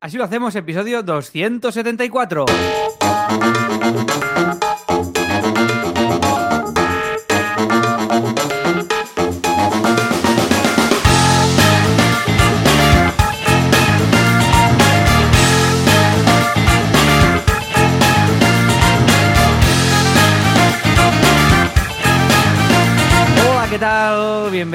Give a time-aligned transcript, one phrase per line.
[0.00, 2.44] Así lo hacemos, episodio 274.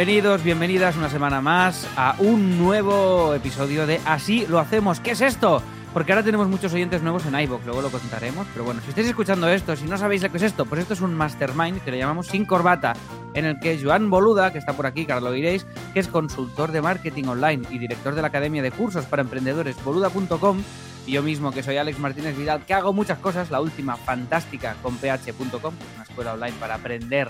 [0.03, 4.99] Bienvenidos, bienvenidas una semana más a un nuevo episodio de Así lo hacemos.
[4.99, 5.61] ¿Qué es esto?
[5.93, 8.47] Porque ahora tenemos muchos oyentes nuevos en iVoox, luego lo contaremos.
[8.51, 10.95] Pero bueno, si estáis escuchando esto, si no sabéis lo que es esto, pues esto
[10.95, 12.93] es un mastermind que le llamamos Sin Corbata,
[13.35, 16.07] en el que Joan Boluda, que está por aquí, que ahora lo diréis, que es
[16.07, 20.63] consultor de marketing online y director de la Academia de Cursos para Emprendedores boluda.com,
[21.05, 24.75] y yo mismo, que soy Alex Martínez Vidal, que hago muchas cosas, la última fantástica
[24.81, 27.29] con ph.com, una escuela online para aprender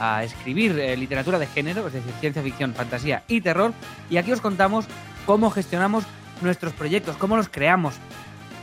[0.00, 3.72] a escribir eh, literatura de género, es decir, ciencia ficción, fantasía y terror.
[4.08, 4.86] Y aquí os contamos
[5.26, 6.04] cómo gestionamos
[6.40, 7.94] nuestros proyectos, cómo los creamos,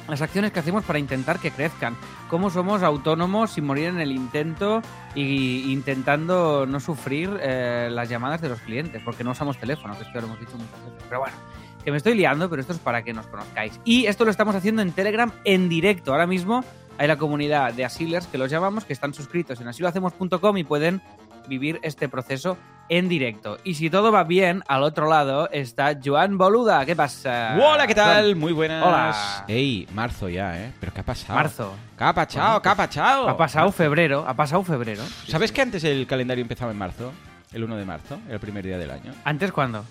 [0.08, 1.96] las acciones que hacemos para intentar que crezcan,
[2.30, 4.82] cómo somos autónomos sin morir en el intento
[5.16, 10.04] y intentando no sufrir eh, las llamadas de los clientes, porque no usamos teléfono, que
[10.04, 11.04] esto lo hemos dicho muchas veces.
[11.08, 11.36] Pero bueno,
[11.84, 13.80] que me estoy liando, pero esto es para que nos conozcáis.
[13.86, 16.12] Y esto lo estamos haciendo en Telegram en directo.
[16.12, 16.64] Ahora mismo
[16.98, 21.02] hay la comunidad de asilers, que los llamamos, que están suscritos en asilohacemos.com y pueden
[21.48, 22.58] vivir este proceso
[22.90, 23.58] en directo.
[23.64, 26.86] Y si todo va bien, al otro lado está Joan Boluda.
[26.86, 27.58] ¿Qué pasa?
[27.62, 28.36] Hola, ¿qué tal?
[28.36, 28.86] Muy buenas.
[28.86, 29.46] Hola.
[29.48, 30.72] Ey, marzo ya, ¿eh?
[30.80, 31.36] ¿Pero qué ha pasado?
[31.38, 31.76] Marzo.
[31.98, 32.62] ¿Qué ha pasado?
[32.62, 33.30] ¿Qué ha pasado?
[33.30, 35.04] Ha pasado febrero, ha pasado febrero.
[35.28, 37.12] ¿Sabes que antes el calendario empezaba en marzo?
[37.52, 39.14] El 1 de marzo, el primer día del año.
[39.24, 39.84] ¿Antes cuándo?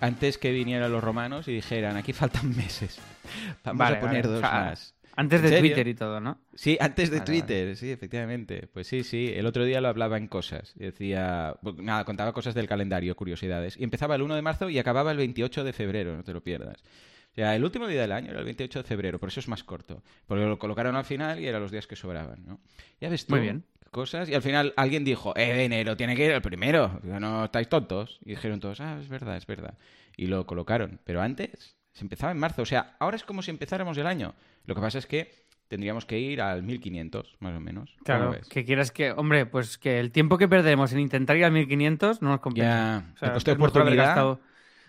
[0.00, 2.98] Antes que vinieran los romanos y dijeran, aquí faltan meses.
[3.64, 4.34] Vamos Vale, a poner vale.
[4.34, 4.93] dos O sea, más.
[5.16, 5.60] Antes ¿En de?
[5.60, 6.40] Twitter y todo, ¿no?
[6.54, 8.68] Sí, antes de Vale, Twitter, sí, efectivamente.
[8.72, 9.32] Pues sí, sí.
[9.34, 10.74] El otro día lo hablaba en cosas.
[10.76, 13.76] Decía, pues nada, contaba cosas del calendario, curiosidades.
[13.78, 16.42] Y empezaba el 1 de marzo y acababa el 28 de febrero, no te lo
[16.42, 16.82] pierdas.
[17.32, 19.48] O sea, el último día del año era el 28 de febrero, por eso es
[19.48, 20.02] más corto.
[20.26, 22.60] Porque lo colocaron al final y eran los días que sobraban, ¿no?
[23.00, 23.34] Ya ves tú.
[23.34, 23.64] Muy bien.
[23.90, 24.28] Cosas.
[24.28, 27.00] Y al final alguien dijo, eh, enero tiene que ir el primero.
[27.04, 28.18] Digo, no estáis tontos.
[28.24, 29.78] Y dijeron todos, ah, es verdad, es verdad.
[30.16, 31.00] Y lo colocaron.
[31.04, 32.62] Pero antes se empezaba en marzo.
[32.62, 34.34] O sea, ahora es como si empezáramos el año.
[34.66, 37.90] Lo que pasa es que tendríamos que ir al 1500, más o menos.
[37.92, 41.44] ¿Cómo Claro, que quieras que, hombre, pues que el tiempo que perdemos en intentar ir
[41.44, 42.68] al 1500 no nos compensa.
[42.68, 44.04] Ya, O sea, el coste de oportunidad.
[44.06, 44.40] gastado-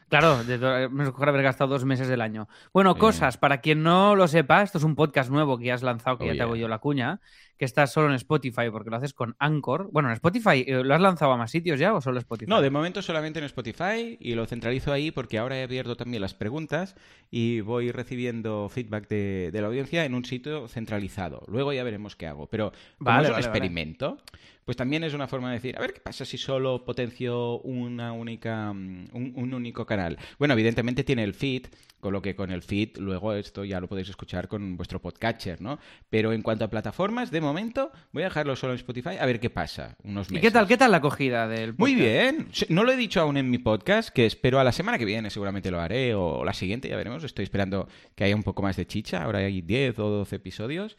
[0.08, 2.48] Claro, de mejor haber gastado dos meses del año.
[2.72, 3.00] Bueno, Sí.
[3.00, 6.20] cosas, para quien no lo sepa, esto es un podcast nuevo que ya has lanzado,
[6.20, 7.22] que Oh, ya te hago yo la cuña,
[7.58, 9.90] que está solo en Spotify porque lo haces con Anchor.
[9.92, 12.50] Bueno, en Spotify, eh, ¿lo has lanzado a más sitios ya o solo Spotify?
[12.50, 16.22] No, de momento solamente en Spotify y lo centralizo ahí porque ahora he abierto también
[16.22, 16.96] las preguntas
[17.32, 21.44] y voy recibiendo feedback de, de la audiencia en un sitio centralizado.
[21.48, 22.48] Luego ya veremos qué hago.
[22.48, 24.18] Pero como Vale, es un vale, vale.
[24.66, 28.12] Pues también es una forma de decir, a ver qué pasa si solo potencio una
[28.12, 30.18] única, mm, un, un único canal.
[30.40, 31.68] Bueno, evidentemente tiene el feed,
[32.00, 35.59] con lo que con el feed luego esto ya lo podéis escuchar con vuestro podcatcher,
[35.62, 35.80] ¿no?
[36.09, 39.40] Pero en cuanto a plataformas, de momento voy a dejarlo solo en Spotify a ver
[39.40, 39.96] qué pasa.
[40.04, 41.98] Unos ¿Y qué tal, qué tal la acogida del Muy podcast?
[42.09, 42.48] bien.
[42.52, 45.06] Sí, No lo he dicho aún en mi podcast, que espero a la semana que
[45.06, 47.24] viene, seguramente lo haré, o la siguiente, ya veremos.
[47.24, 49.24] Estoy esperando que haya un poco más de chicha.
[49.24, 50.98] Ahora hay 10 o 12 episodios.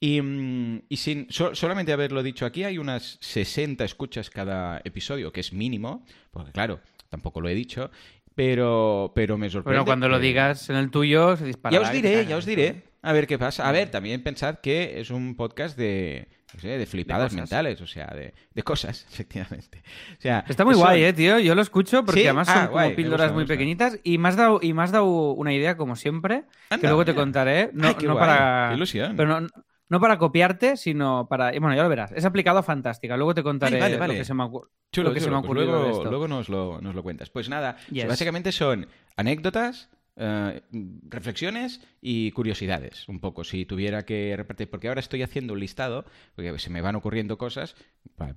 [0.00, 5.32] Y, mm, y sin so- solamente haberlo dicho aquí, hay unas 60 escuchas cada episodio,
[5.32, 7.90] que es mínimo, porque claro, tampoco lo he dicho,
[8.34, 9.78] pero, pero me sorprende.
[9.78, 11.72] Bueno, cuando lo que- digas en el tuyo se dispara.
[11.74, 12.82] ya os diré, ya os diré.
[13.02, 13.68] A ver qué pasa.
[13.68, 17.86] A ver, también pensad que es un podcast de, no sé, de flipadas mentales, o
[17.86, 19.82] sea, de, de cosas, efectivamente.
[20.18, 21.38] O sea, Está muy son- guay, eh, tío.
[21.38, 22.26] Yo lo escucho porque ¿Sí?
[22.26, 24.82] además Ah, son como guay, píldoras gusta, muy pequeñitas y me has dado y me
[24.82, 27.70] has dado una idea como siempre que Anda, luego te contaré.
[27.74, 29.16] No, Ay, qué no guay, para qué ilusión.
[29.16, 29.48] pero no,
[29.88, 32.12] no para copiarte, sino para bueno ya lo verás.
[32.12, 33.16] Es aplicado a Fantástica.
[33.16, 34.14] Luego te contaré Ay, vale, vale.
[34.14, 34.68] lo que se me ocurre.
[34.92, 36.10] Chulo, lo que se me ha pues de luego, esto.
[36.10, 37.30] luego nos, lo, nos lo cuentas.
[37.30, 38.06] Pues nada, Yes.
[38.06, 38.86] básicamente son
[39.16, 40.60] anécdotas, eh,
[41.08, 46.04] reflexiones y curiosidades, un poco, si tuviera que repartir, porque ahora estoy haciendo un listado,
[46.36, 47.74] porque se me van ocurriendo cosas,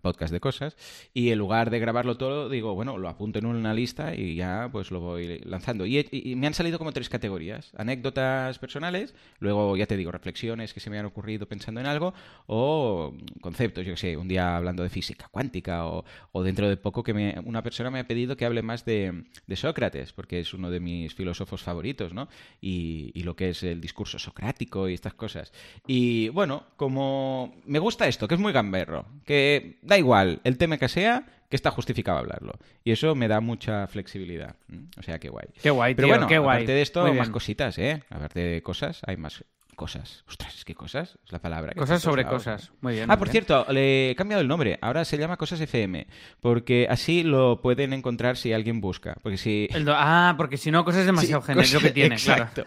[0.02, 0.76] podcast de cosas,
[1.14, 4.70] y en lugar de grabarlo todo, digo, bueno, lo apunto en una lista y ya
[4.72, 5.86] pues lo voy lanzando.
[5.86, 10.80] Y, me han salido como tres categorías, anécdotas personales, luego ya te digo, reflexiones que
[10.80, 12.14] se me han ocurrido pensando en algo,
[12.48, 16.04] o conceptos, yo que sé, un día hablando de física cuántica, o,
[16.44, 20.13] dentro de poco que una persona me ha pedido que hable más de, de Sócrates,
[20.13, 22.28] porque es uno de mis filósofos favoritos, ¿no?
[22.62, 25.52] Y, y lo que es el discurso socrático y estas cosas.
[25.86, 30.77] Y bueno, como me gusta esto, que es muy gamberro, que da igual el tema
[30.77, 32.54] que sea, que está justificado hablarlo.
[32.83, 34.56] Y eso me da mucha flexibilidad.
[34.98, 35.48] O sea, qué guay.
[35.62, 36.57] Qué guay, Pero tío, bueno, qué guay.
[36.57, 38.04] aparte de esto, Muy más cositas, ¿eh?
[38.09, 39.44] Aparte de cosas, hay más
[39.77, 40.25] cosas.
[40.27, 41.71] Ostras, es que cosas es la palabra.
[41.71, 42.71] que Cosas sobre cosas.
[42.81, 43.06] Muy bien.
[43.06, 43.45] Ah, muy por bien.
[43.45, 44.77] cierto, le he cambiado el nombre.
[44.81, 46.07] Ahora se llama Cosas FM.
[46.41, 49.15] Porque así lo pueden encontrar si alguien busca.
[49.21, 49.69] Porque si.
[49.71, 52.65] El do- Ah, porque si no, cosas es demasiado Sí, genérico cosa- que tiene, exacto.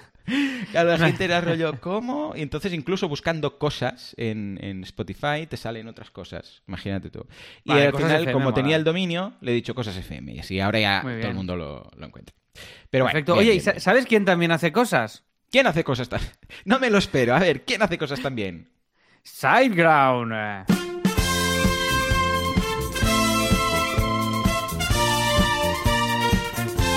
[0.70, 2.32] Claro, la gente era rollo, ¿cómo?
[2.36, 6.62] Y entonces incluso buscando cosas en, en Spotify te salen otras cosas.
[6.68, 7.26] Imagínate tú.
[7.64, 8.54] Y Vale, al final, FM como mola.
[8.54, 10.32] tenía el dominio, le he dicho Cosas FM.
[10.34, 12.36] Y así ahora ya todo el mundo lo, lo encuentra.
[12.90, 13.34] Pero Perfecto.
[13.34, 13.80] Oye, ¿y bien, sa- bien.
[13.80, 15.24] ¿sabes quién también hace cosas?
[15.50, 16.20] ¿Quién hace cosas tan...?
[16.64, 17.34] No me lo espero.
[17.34, 18.70] A ver, ¿quién hace cosas tan bien?
[19.22, 20.34] Sideground.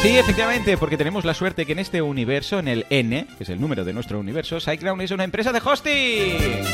[0.01, 3.49] Sí, efectivamente, porque tenemos la suerte que en este universo, en el N, que es
[3.49, 6.65] el número de nuestro universo, SiteGround es una empresa de hosting.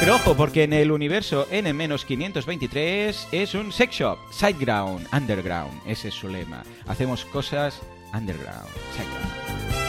[0.00, 6.14] Pero ojo, porque en el universo N-523 es un sex shop, SiteGround, Underground, ese es
[6.14, 6.64] su lema.
[6.88, 7.80] Hacemos cosas
[8.12, 8.66] underground,
[8.96, 9.81] SiteGround.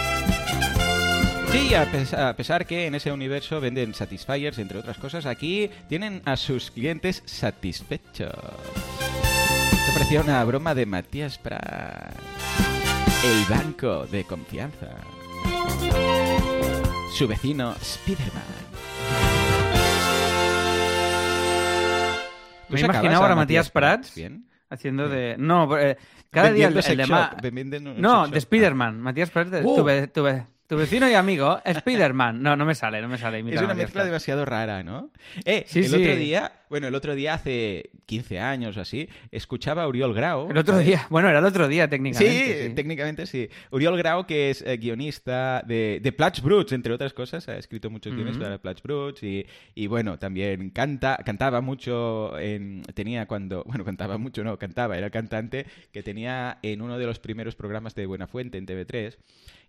[1.53, 5.69] Sí, a pes- a pesar que en ese universo venden Satisfiers, entre otras cosas, aquí
[5.88, 8.33] tienen a sus clientes satisfechos.
[8.33, 12.11] Esto parecía una broma de Matías Prat.
[13.23, 14.88] El banco de confianza.
[17.15, 18.44] Su vecino Spiderman.
[22.67, 24.47] ¿Tú Me imaginaba ahora a Matías Prats Bien.
[24.71, 25.35] haciendo de...
[25.38, 25.97] No, eh,
[26.31, 27.06] cada día el, el de...
[27.06, 27.35] ma-
[27.97, 28.41] No, de.
[28.41, 28.99] Spiderman.
[28.99, 29.75] Matías Prats, de- Uh.
[29.75, 32.41] tu, ve- tu ve- tu vecino y amigo, Spiderman.
[32.41, 33.39] No, no me sale, no me sale.
[33.53, 35.11] Es una mezcla demasiado rara, ¿no?
[35.45, 35.95] Eh, Sí, el sí.
[35.95, 40.49] otro día, bueno, el otro día hace 15 años o así, escuchaba a Uriol Grau.
[40.49, 40.87] El otro ¿sabes?
[40.87, 42.69] día, bueno, era el otro día técnicamente.
[42.69, 42.73] sí.
[42.75, 43.49] técnicamente sí.
[43.71, 47.89] Uriol Grau, que es eh, guionista de, de Platch Bruts, entre otras cosas, ha escrito
[47.89, 53.63] muchos guiones para Platch Bruts y, y, bueno, también canta, cantaba mucho, en, tenía cuando,
[53.67, 57.93] bueno, cantaba mucho, no, cantaba, era cantante que tenía en uno de los primeros programas
[57.93, 59.17] de Buenafuente en TV3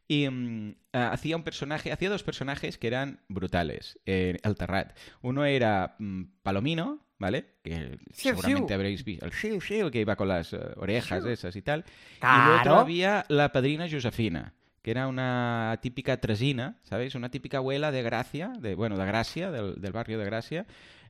[0.07, 4.97] y mm, hacía un personaje, hacía dos personajes que eran brutales en El Terrat.
[5.23, 7.47] Uno era mm, Palomino, ¿vale?
[7.63, 8.75] Que Siu, seguramente siu.
[8.75, 9.25] habréis visto.
[9.25, 11.85] El Siu, Siu, que iba con las eh, orejas esas y tal.
[12.23, 14.53] Y luego había la padrina Josefina,
[14.83, 17.15] que era una típica tresina, ¿sabéis?
[17.15, 20.67] Una típica abuela de Gracia, de, bueno, de Gracia, del, del barrio de Gracia.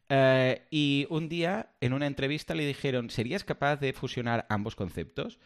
[0.08, 5.38] Eh, y un día, en una entrevista, le dijeron, ¿serías capaz de fusionar ambos conceptos?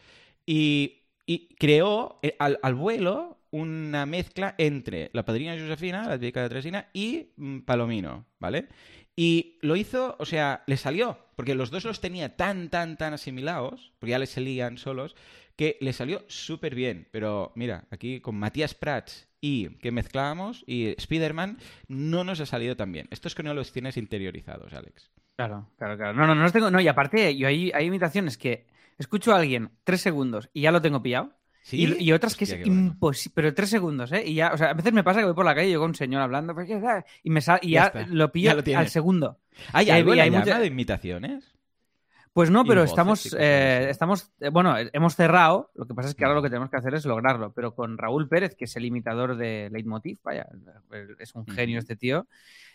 [0.45, 6.41] Y, y creó eh, al, al vuelo una mezcla entre la padrina Josefina, la típica
[6.41, 8.67] de tresina, y mm, Palomino, ¿vale?
[9.15, 13.13] Y lo hizo, o sea, le salió, porque los dos los tenía tan, tan, tan
[13.13, 15.15] asimilados, porque ya les salían solos,
[15.55, 17.09] que le salió súper bien.
[17.11, 21.57] Pero mira, aquí con Matías Prats y que mezclábamos y Spider-Man
[21.89, 23.07] no nos ha salido tan bien.
[23.11, 25.11] Esto es que no los tienes interiorizados, Alex.
[25.35, 26.13] Claro, claro, claro.
[26.13, 26.71] No, no, no los tengo.
[26.71, 28.67] No, y aparte, yo hay, hay imitaciones que
[28.97, 31.33] escucho a alguien tres segundos y ya lo tengo pillado.
[31.69, 31.77] ¿Sí?
[31.99, 33.33] Y, y otras que es imposible.
[33.35, 34.23] Pero tres segundos, ¿eh?
[34.25, 35.89] Y ya, o sea, a veces me pasa que voy por la calle y con
[35.89, 36.67] un señor hablando, pues,
[37.23, 38.79] y me sal- y Ya lo pillo ya lo tienes.
[38.85, 39.37] al segundo.
[39.71, 40.29] ¿Hay Y hay- hay
[40.59, 41.43] de imitaciones?
[42.33, 45.71] Pues no, pero voces estamos, eh, estamos, eh, bueno, eh, hemos cerrado.
[45.73, 46.37] Lo que pasa es que ahora Mm.
[46.37, 47.51] lo que tenemos que hacer es lograrlo.
[47.53, 50.47] Pero con Raúl Pérez, que es el imitador de Leitmotiv, vaya,
[51.19, 52.27] es un genio este tío.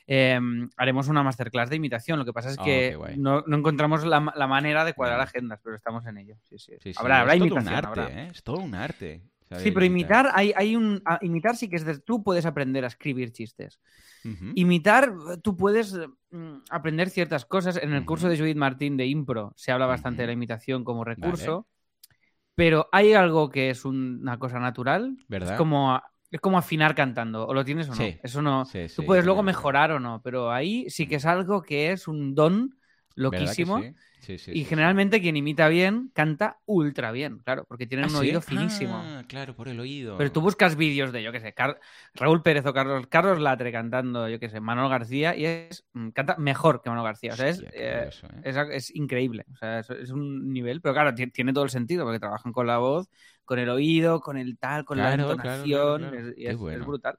[0.06, 0.38] eh,
[0.76, 2.18] haremos una masterclass de imitación.
[2.18, 5.60] Lo que pasa es Oh, que no, no encontramos la, la manera de cuadrar agendas,
[5.64, 6.36] pero estamos en ello.
[6.42, 6.72] Sí, sí.
[6.96, 7.72] Habrá, habrá es todo imitación.
[7.72, 8.22] un arte, habrá.
[8.24, 8.28] ¿eh?
[8.30, 9.22] Es todo un arte.
[9.58, 11.00] Sí, pero imitar, hay, hay un.
[11.05, 11.99] a- imitar sí que es de.
[12.00, 13.79] Tú puedes aprender a escribir chistes.
[14.55, 15.12] Imitar,
[15.43, 15.94] tú puedes
[16.31, 17.76] mm, aprender ciertas cosas.
[17.76, 21.05] En el curso de Judith Martín de Impro se habla bastante de la imitación como
[21.05, 21.67] recurso.
[22.55, 25.17] Pero hay algo que es un- una cosa natural.
[25.29, 25.52] ¿Verdad?
[25.52, 26.00] Es como,
[26.31, 27.46] es como afinar cantando.
[27.46, 27.96] O lo tienes o no.
[27.96, 28.19] Sí.
[28.23, 28.64] Eso no.
[28.64, 30.22] Sí, Tú sí, puedes luego mejorar o no.
[30.22, 32.74] Pero ahí sí que es algo que es un don ¿Verdad que
[33.14, 33.76] loquísimo.
[33.76, 33.94] sí?
[34.20, 38.16] Sí, sí, Y generalmente quien imita bien canta ultra bien, claro, porque tiene ¿Ah, un
[38.16, 38.96] oído finísimo.
[38.96, 40.16] Ah, claro, por el oído.
[40.16, 41.80] Pero tú buscas vídeos de, yo qué sé, Car-
[42.14, 46.10] Raúl Pérez o Carlos, Carlos Latre cantando, yo qué sé, Manuel García, y es mm,
[46.10, 47.34] canta mejor que Manuel García.
[47.34, 48.42] O sea, es, Hostia, eh, curioso, ¿eh?
[48.42, 49.44] es, es increíble.
[49.52, 52.52] O sea, es, es un nivel, pero claro, ti- tiene todo el sentido, porque trabajan
[52.52, 53.08] con la voz,
[53.44, 55.80] con el oído, con el tal, con Claro, la entonación.
[55.96, 56.30] claro, claro.
[56.30, 57.18] es- y es, brutal.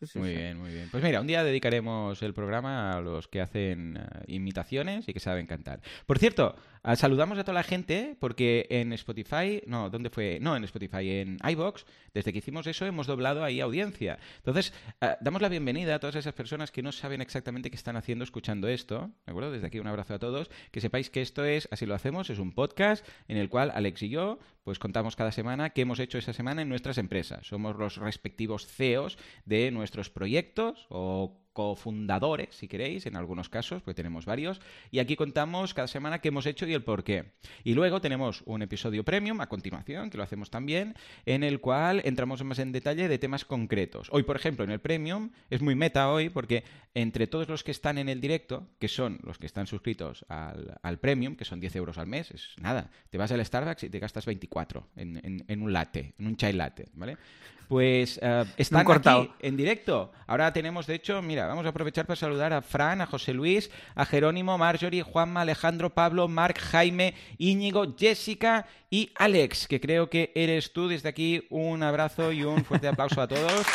[0.00, 0.36] Sí, sí, Muy sí.
[0.36, 0.88] bien, muy bien.
[0.90, 5.20] Pues mira, un día dedicaremos el programa a los que hacen eh, imitaciones y que
[5.20, 5.80] saben cantar.
[6.04, 10.38] Por cierto, ah, saludamos a toda la gente porque en Spotify, no, ¿dónde fue?
[10.38, 14.18] No, en Spotify, en iBox, desde que hicimos eso hemos doblado ahí audiencia.
[14.36, 17.96] Entonces, ah, damos la bienvenida a todas esas personas que no saben exactamente qué están
[17.96, 19.50] haciendo escuchando esto, ¿de acuerdo?
[19.50, 20.50] Desde aquí un abrazo a todos.
[20.72, 24.02] Que sepáis que esto es, así lo hacemos, es un podcast en el cual Alex
[24.02, 27.46] y yo, pues contamos cada semana qué hemos hecho esa semana en nuestras empresas.
[27.46, 33.94] Somos los respectivos CEOs de nuestros proyectos o cofundadores, si queréis, en algunos casos, porque
[33.94, 34.60] tenemos varios.
[34.90, 37.32] Y aquí contamos cada semana qué hemos hecho y el por qué.
[37.64, 40.94] Y luego tenemos un episodio premium a continuación, que lo hacemos también,
[41.24, 44.08] en el cual entramos más en detalle de temas concretos.
[44.12, 47.70] Hoy, por ejemplo, en el premium es muy meta hoy porque entre todos los que
[47.70, 51.74] están en el directo, que son los que están suscritos al, premium, que son 10
[51.76, 52.90] euros al mes, es nada.
[53.08, 56.52] Te vas al Starbucks y te gastas 24 en, en un latte, en un chai
[56.52, 57.16] latte, ¿vale?
[57.68, 60.12] Pues uh, están aquí en directo.
[60.26, 63.70] Ahora tenemos, de hecho, mira, vamos a aprovechar para saludar a Fran, a José Luis,
[63.94, 70.32] a Jerónimo, Marjorie, Juanma, Alejandro, Pablo, Marc, Jaime, Íñigo, Jessica y Alex, que creo que
[70.34, 70.88] eres tú.
[70.88, 73.66] Desde aquí un abrazo y un fuerte aplauso a todos.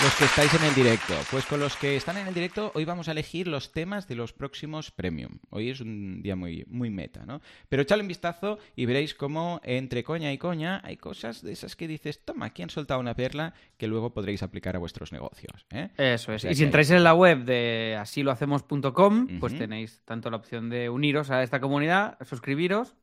[0.00, 1.14] Los que estáis en el directo.
[1.28, 4.14] Pues con los que están en el directo, hoy vamos a elegir los temas de
[4.14, 5.38] los próximos premium.
[5.50, 7.40] Hoy es un día muy, muy meta, ¿no?
[7.68, 11.74] Pero echadle un vistazo y veréis cómo entre coña y coña hay cosas de esas
[11.74, 15.66] que dices, toma, aquí han soltado una perla que luego podréis aplicar a vuestros negocios.
[15.70, 15.88] ¿eh?
[15.96, 16.44] Eso es.
[16.44, 21.30] y si entráis en la web de asilohacemos.com, pues tenéis tanto la opción de uniros
[21.30, 22.94] a esta comunidad, suscribiros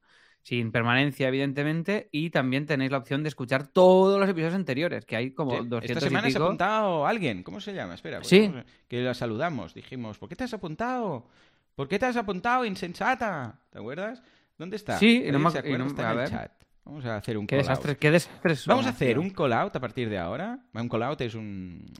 [0.45, 5.15] sin permanencia, evidentemente, y también tenéis la opción de escuchar todos los episodios anteriores, que
[5.15, 7.95] hay como 200 Esta semana se ha apuntado alguien, ¿cómo se llama?
[7.95, 8.53] Espera, pues sí.
[8.87, 11.27] que la saludamos, dijimos, ¿por qué te has apuntado?
[11.73, 13.59] ¿Por qué te has apuntado, insensata?
[13.71, 14.21] ¿Te acuerdas?
[14.55, 14.99] ¿Dónde está?
[14.99, 16.03] Sí, no me acuerdo.
[16.05, 16.29] a ver.
[16.29, 16.51] Chat.
[16.83, 19.75] Vamos a hacer un qué call desastre, qué desastre Vamos a hacer un call out
[19.75, 20.59] a partir de ahora.
[20.71, 21.91] Un call out es un,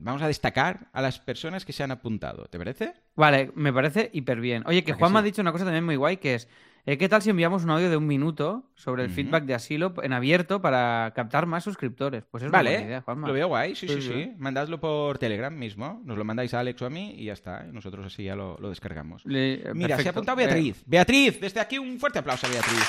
[0.00, 2.46] Vamos a destacar a las personas que se han apuntado.
[2.46, 2.94] ¿Te parece?
[3.14, 4.64] Vale, me parece hiper bien.
[4.66, 6.48] Oye, que Juan me ha dicho una cosa también muy guay que es
[6.86, 9.94] eh, ¿Qué tal si enviamos un audio de un minuto sobre el feedback de asilo
[10.02, 12.24] en abierto para captar más suscriptores?
[12.30, 13.28] Pues es una buena idea, Juanma.
[13.28, 16.02] Lo veo guay, sí, sí, sí, Mandadlo por Telegram mismo.
[16.04, 17.64] Nos lo mandáis a Alex o a mí y ya está.
[17.64, 19.24] Nosotros así ya lo, descargamos.
[19.26, 20.82] Mira, se ha apuntado Beatriz.
[20.86, 22.88] Beatriz, desde aquí un fuerte aplauso a Beatriz.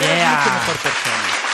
[0.00, 0.60] Yeah.
[0.60, 1.44] mejor persona.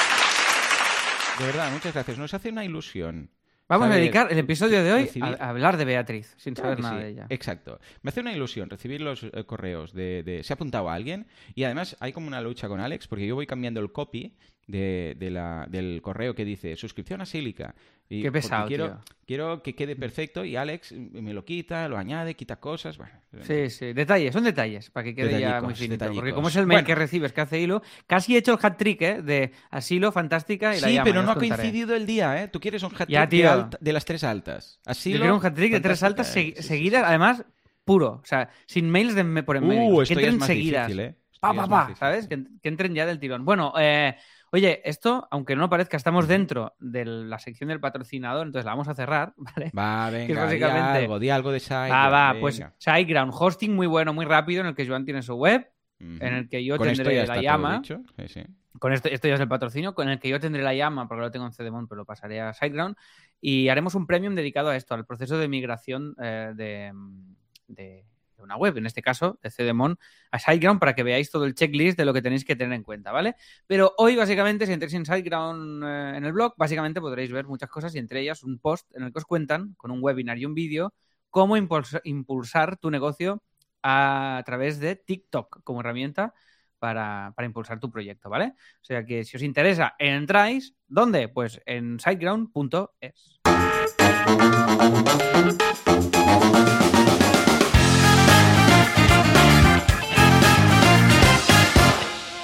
[1.38, 2.18] De verdad, muchas gracias.
[2.18, 3.30] Nos hace una ilusión.
[3.70, 7.10] Vamos a dedicar el episodio de hoy a, hablar de Beatriz, sin saber nada de
[7.10, 7.26] ella.
[7.28, 7.78] Exacto.
[8.02, 11.28] Me hace una ilusión recibir los eh, correos de, de, Se ha apuntado a alguien
[11.54, 14.34] y además hay como una lucha con Alex porque yo voy cambiando el copy
[14.66, 17.74] de, la, del correo que dice suscripción a Sílica.
[18.08, 22.34] Y Qué pesado, quiero, quiero que quede perfecto y Alex me lo quita, lo añade,
[22.34, 22.98] quita cosas.
[22.98, 23.12] Bueno,
[23.42, 26.12] sí, sí, detalles, son detalles para que quede ya muy finito.
[26.12, 28.76] Porque como es el mail que recibes que hace Hilo, casi he hecho el hat
[28.76, 29.22] trick ¿eh?
[29.22, 32.48] de Asilo, Fantástica y la Sí, pero no ha coincidido el día, ¿eh?
[32.48, 34.80] Tú quieres un hat trick de, las tres altas.
[34.84, 37.44] Asilo, Yo quiero un hat trick de tres altas seguidas, además
[37.84, 39.84] puro, o sea, sin mails de, por en medio.
[39.84, 40.88] Uh, que entren seguidas.
[40.88, 41.16] Difícil, ¿eh?
[41.40, 42.28] Pa, pa, pa, ¿sabes?
[42.28, 43.44] Que, que entren ya del tirón.
[43.44, 44.16] Bueno, eh.
[44.52, 48.88] Oye, esto, aunque no parezca, estamos dentro de la sección del patrocinador, entonces la vamos
[48.88, 49.70] a cerrar, ¿vale?
[49.76, 50.98] Va, venga, básicamente...
[50.98, 51.92] di algo, di algo de SiteGround.
[51.92, 55.34] Ah, va, pues SiteGround, hosting muy bueno, muy rápido, en el que Joan tiene su
[55.34, 57.82] web, en el que yo tendré la llama.
[57.84, 57.94] Sí,
[58.26, 58.42] sí.
[58.78, 61.22] Con esto, esto ya es el patrocinio, con el que yo tendré la llama, porque
[61.22, 62.96] lo tengo en CDMON, pero lo pasaré a SiteGround,
[63.40, 68.04] y haremos un premium dedicado a esto, al proceso de migración eh, de
[68.42, 69.98] una web, en este caso de Cdemon
[70.30, 72.82] a SiteGround para que veáis todo el checklist de lo que tenéis que tener en
[72.82, 73.34] cuenta, ¿vale?
[73.66, 77.68] Pero hoy básicamente si entréis en SiteGround eh, en el blog, básicamente podréis ver muchas
[77.68, 80.46] cosas y entre ellas un post en el que os cuentan con un webinar y
[80.46, 80.92] un vídeo
[81.30, 83.42] cómo impulsar tu negocio
[83.82, 86.34] a través de TikTok como herramienta
[86.78, 88.54] para, impulsar tu proyecto, ¿vale?
[88.80, 91.28] O sea que si os interesa, entráis, ¿dónde?
[91.28, 93.40] Pues en siteground.es.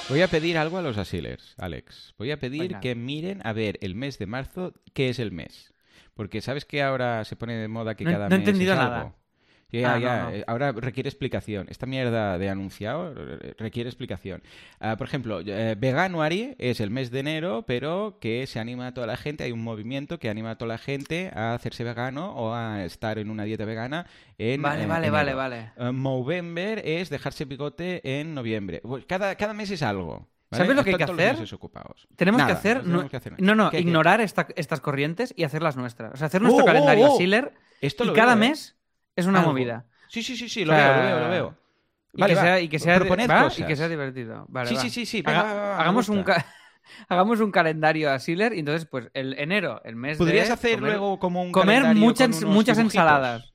[0.09, 2.13] Voy a pedir algo a los asilers, Alex.
[2.17, 5.73] Voy a pedir que miren a ver el mes de marzo, ¿qué es el mes?
[6.13, 8.29] Porque sabes que ahora se pone de moda que cada mes.
[8.29, 9.13] No he entendido nada.
[9.71, 10.31] Ya, ah, ya.
[10.33, 11.67] Eh, ahora requiere explicación.
[11.69, 13.13] Esta mierda de anunciado
[13.57, 14.41] requiere explicación.
[14.79, 18.93] Ah, por ejemplo, eh, Veganuary es el mes de enero, pero que se anima a
[18.93, 19.43] toda la gente.
[19.43, 23.19] Hay un movimiento que anima a toda la gente a hacerse vegano o a estar
[23.19, 24.07] en una dieta vegana
[24.37, 24.61] en.
[24.61, 25.71] Vale, eh, vale, vale, vale.
[25.91, 28.79] Movember es dejarse bigote en noviembre.
[28.83, 30.29] Pues cada, cada mes es algo.
[30.49, 31.35] ¿Sabes lo que hay que hacer?
[32.15, 36.13] Tenemos, que hacer no, no, ignorar estas corrientes y hacer las nuestras.
[36.13, 37.17] O sea, hacer nuestro ¡Oh, oh, calendario oh!
[37.17, 38.76] Sealer Esto y cada mes
[39.17, 39.85] es una movida.
[40.07, 41.55] Sí, sí, sí, sí, lo veo, lo veo, lo veo.
[42.13, 42.95] Y, que, sea, y, que, sea,
[43.57, 44.45] y que sea divertido.
[44.47, 46.23] Vale, sí, sí, sí, sí, hagamos un
[47.09, 50.53] hagamos un calendario a Sealer y entonces, pues, el enero, el mes ¿Podrías de...
[50.53, 53.53] hacer luego como un Comer muchas, muchas ensaladas.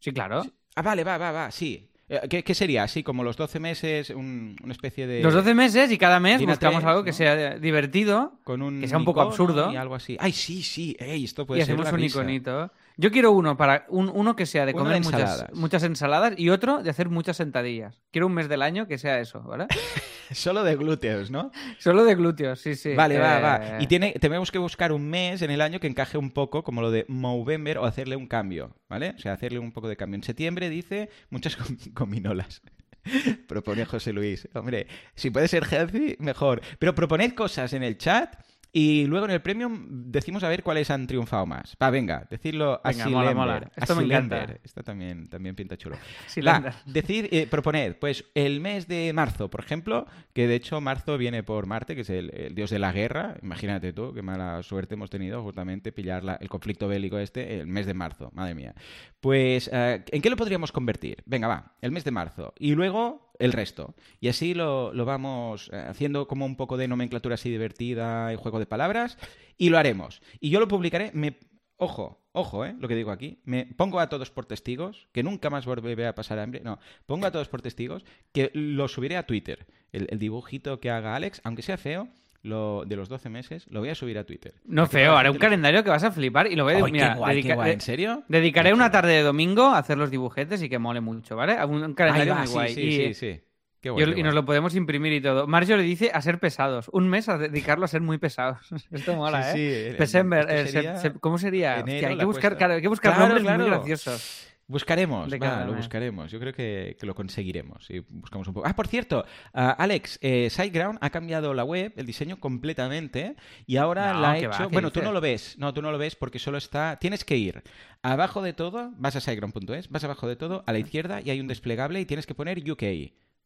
[0.00, 0.42] Sí, claro.
[0.74, 1.88] Ah, vale, va, va, va, sí.
[2.08, 2.82] Eh, ¿Qué, ¿Qué, sería?
[2.82, 5.22] Así como los 12 meses, una especie de...
[5.22, 8.98] Los 12 meses y cada mes buscamos algo que sea divertido, Con un que sea
[8.98, 9.72] un poco absurdo.
[9.72, 10.16] Y algo así.
[10.20, 10.96] ¡Ay, sí, sí!
[10.98, 12.70] Ey, esto puede y hacemos un iconito.
[12.96, 15.54] Yo quiero uno para un, uno que sea de comer de muchas, ensaladas.
[15.54, 18.02] muchas ensaladas y otro de hacer muchas sentadillas.
[18.10, 19.66] Quiero un mes del año que sea eso, ¿vale?
[20.32, 21.50] Solo de glúteos, ¿no?
[21.78, 22.94] Solo de glúteos, sí, sí.
[22.94, 23.82] Vale, va, Eh, va.
[23.82, 26.80] Y tiene, tenemos que buscar un mes en el año que encaje un poco como
[26.80, 29.14] lo de Movember o hacerle un cambio, ¿vale?
[29.16, 30.16] O sea, hacerle un poco de cambio.
[30.16, 32.62] En septiembre dice muchas com- cominolas.
[33.48, 34.48] Propone José Luis.
[34.54, 36.60] Hombre, si puede ser healthy, mejor.
[36.78, 38.34] Pero proponed cosas en el chat
[38.72, 41.76] y luego en el premium decimos a ver cuáles han triunfado más.
[41.82, 43.70] Va, venga, decirlo Venga, mola, mola.
[43.76, 44.56] Esto me encanta.
[44.64, 45.96] Esto también, también pinta chulo.
[46.46, 51.18] Va, decid, eh, proponed, pues el mes de marzo, por ejemplo, que de hecho marzo
[51.18, 53.36] viene por Marte, que es el, el dios de la guerra.
[53.42, 57.66] Imagínate tú, qué mala suerte hemos tenido justamente pillar la- el conflicto bélico este el
[57.66, 58.74] mes de marzo, madre mía.
[59.20, 61.22] Pues, eh, ¿en qué lo podríamos convertir?
[61.26, 62.54] Venga, va, el mes de marzo.
[62.58, 63.94] Y luego el resto.
[64.20, 68.36] Y así lo, lo vamos eh, haciendo como un poco de nomenclatura así divertida y
[68.36, 69.18] juego de palabras.
[69.58, 70.22] Y lo haremos.
[70.40, 71.10] Y yo lo publicaré.
[71.14, 71.38] Me...
[71.76, 72.76] Ojo, ojo, ¿eh?
[72.78, 73.40] Lo que digo aquí.
[73.44, 76.60] Me pongo a todos por testigos, que nunca más volveré a pasar hambre.
[76.60, 79.66] No, pongo a todos por testigos, que lo subiré a Twitter.
[79.90, 82.08] El, el dibujito que haga Alex, aunque sea feo,
[82.42, 84.54] lo, de los 12 meses, lo voy a subir a Twitter.
[84.64, 86.92] No feo, haré un lo- calendario que vas a flipar y lo voy a ¡Ay,
[86.92, 88.24] mira, guay, dedica- ¿En serio?
[88.28, 91.62] Dedicaré Qué una tarde de domingo a hacer los dibujetes y que mole mucho, ¿vale?
[91.64, 92.74] Un, calendario va, muy guay.
[92.74, 93.40] Sí, y, sí, sí.
[93.80, 95.46] Qué guay, qué y nos lo podemos imprimir y todo.
[95.46, 96.88] Mario le dice a ser pesados.
[96.92, 98.58] Un mes a dedicarlo a ser muy pesados.
[98.90, 99.88] Esto mola, Sí, ¿eh?
[99.92, 101.76] sí, Pesember, eh, sería ¿cómo sería?
[101.78, 104.48] Hostia, hay, que buscar, claro, hay que buscar Claro, nombres muy graciosos.
[104.68, 105.80] Buscaremos, de va, cada lo mes.
[105.82, 106.30] buscaremos.
[106.30, 107.90] Yo creo que, que lo conseguiremos.
[107.90, 108.66] Y buscamos un poco.
[108.66, 114.12] Ah, por cierto, Alex, eh, SiteGround ha cambiado la web, el diseño completamente, y ahora
[114.14, 114.50] No, la ha va, hecho.
[114.50, 116.96] ¿qué bueno, tú no lo ves, no, tú no lo ves porque solo está.
[116.98, 117.62] Tienes que ir
[118.02, 121.40] abajo de todo, vas a SiteGround.es, vas abajo de todo, a la izquierda y hay
[121.40, 122.82] un desplegable y tienes que poner UK,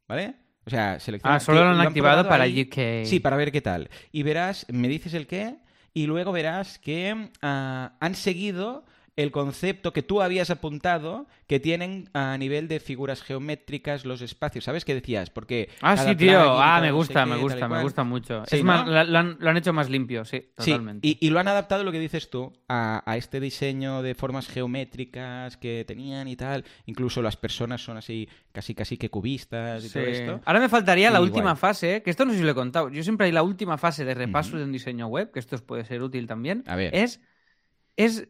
[0.06, 0.34] ¿vale?
[0.64, 1.36] O sea, selecciona.
[1.36, 2.62] Ah, solo lo han activado para ahí.
[2.62, 3.06] UK.
[3.06, 3.88] Sí, para ver qué tal.
[4.12, 5.56] Y verás, me dices el qué,
[5.94, 8.84] y luego verás que ah, han seguido
[9.16, 14.64] el concepto que tú habías apuntado que tienen a nivel de figuras geométricas los espacios.
[14.64, 15.30] ¿Sabes qué decías?
[15.30, 16.38] Porque Ah, sí, tío.
[16.60, 18.44] Ah, me no sé gusta, qué, me gusta, me gusta mucho.
[18.46, 18.66] Sí, es ¿no?
[18.66, 21.08] más, lo, han, lo han hecho más limpio, sí, Sí, totalmente.
[21.08, 24.48] y, y lo han adaptado lo que dices tú a, a este diseño de formas
[24.48, 26.64] geométricas que tenían y tal.
[26.84, 29.94] Incluso las personas son así, casi casi que cubistas y Sí.
[29.94, 30.40] todo esto.
[30.44, 32.90] Ahora me faltaría la última fase, que esto no sé si lo he contado.
[32.90, 35.84] Yo siempre hay la última fase de repaso de un diseño web, que esto puede
[35.86, 36.64] ser útil también.
[36.66, 36.94] A ver.
[36.94, 37.20] Es,
[37.96, 38.28] es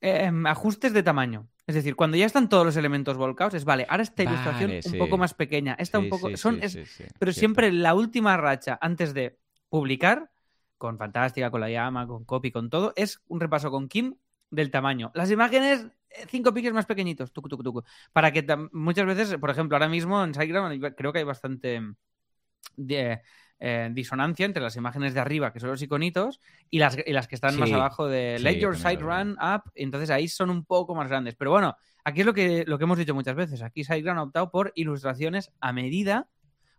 [0.00, 1.48] em, ajustes de tamaño.
[1.66, 4.80] Es decir, cuando ya están todos los elementos volcados, es vale, ahora esta ilustración Vale,
[4.86, 6.28] un poco más pequeña, esta un poco.
[6.28, 6.78] sí, son, es-
[7.18, 9.38] pero siempre la última racha antes de
[9.68, 10.30] publicar,
[10.78, 14.16] con Fantástica, con la llama, con Copy, con todo, es un repaso con Kim
[14.50, 15.12] del tamaño.
[15.14, 17.84] Las imágenes, eh, cinco píxeles más pequeñitos, tucu, tucu, tucu.
[18.12, 21.82] Para que muchas veces, por ejemplo, ahora mismo en SiteGround creo que hay bastante
[22.76, 23.20] de,
[23.60, 27.28] eh, disonancia entre las imágenes de arriba, que son los iconitos, y las, y las
[27.28, 29.00] que están más abajo de Let yo Your veo.
[29.00, 29.70] Run Up.
[29.74, 31.36] Entonces ahí son un poco más grandes.
[31.36, 33.62] Pero bueno, aquí es lo que, lo que hemos dicho muchas veces.
[33.62, 36.28] Aquí SiteGround ha optado por ilustraciones a medida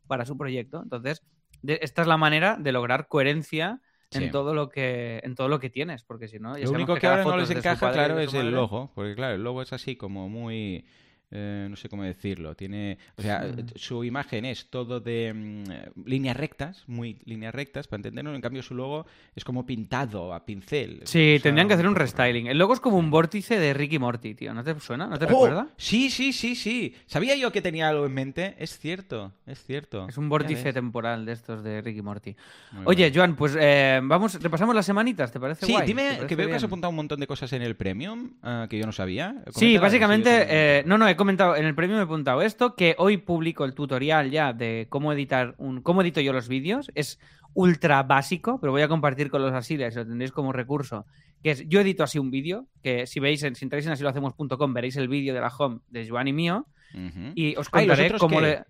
[0.07, 0.81] para su proyecto.
[0.83, 1.21] Entonces,
[1.61, 3.79] de- esta es la manera de lograr coherencia
[4.13, 4.25] Sí.
[4.25, 7.07] en todo lo que en todo lo que tienes, porque si no, Lo único que
[7.07, 8.91] ahora no les encaja, claro, es el logo.
[8.93, 10.83] Porque, claro, el logo es así como muy.
[11.31, 12.55] Eh, no sé cómo decirlo.
[12.55, 12.97] Tiene.
[13.17, 13.67] O sea, Mm.
[13.75, 18.35] su imagen es todo de mm, líneas rectas, muy líneas rectas, para entenderlo.
[18.35, 21.01] En cambio, su logo es como pintado a pincel.
[21.05, 22.47] Sí, O sea, tendrían que hacer un restyling.
[22.47, 24.53] El logo es como un vórtice de Ricky Morty, tío.
[24.53, 25.07] ¿No te suena?
[25.07, 25.29] ¿No te ¡Oh!
[25.29, 25.67] recuerda?
[25.77, 26.93] Sí, sí, sí, sí.
[27.05, 28.55] Sabía yo que tenía algo en mente.
[28.59, 30.07] Es cierto, es cierto.
[30.09, 32.35] Es un vórtice temporal de estos de Ricky Morty.
[32.73, 33.15] Muy Oye, bueno.
[33.15, 36.55] Joan, pues eh, vamos, repasamos las semanitas, ¿te parece Sí, dime parece que veo que
[36.55, 39.43] has apuntado un montón de cosas en el Premium ah, que yo no sabía.
[39.55, 42.95] Sí, básicamente, eh, no, no, he comentado, en el premio me he apuntado esto, que
[42.97, 46.91] hoy publico el tutorial ya de cómo editar un, cómo edito yo los vídeos.
[46.95, 47.19] Es
[47.53, 51.05] ultra básico, pero voy a compartir con los asiles, lo tendréis como recurso.
[51.43, 54.73] Que es, yo edito así un vídeo, que si veis, en, si entráis en asilohacemos.com
[54.73, 56.65] veréis el vídeo de la home de Joan y mío,
[57.35, 58.45] y os Ah, ¿y los contaré cómo qué?
[58.45, 58.63] le...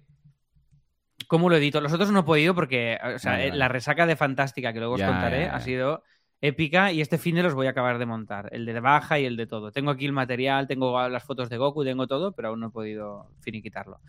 [1.27, 1.79] ¿Cómo lo edito?
[1.79, 3.59] Los otros no he podido porque, o sea, Vale, eh, vale.
[3.59, 5.55] la resaca de Fantástica, que luego os contaré, ya, ya.
[5.55, 6.03] ha sido
[6.41, 8.49] épica y este fin de los voy a acabar de montar.
[8.51, 9.71] El de baja y el de todo.
[9.71, 12.71] Tengo aquí el material, tengo las fotos de Goku, tengo todo, pero aún no he
[12.71, 13.99] podido finiquitarlo.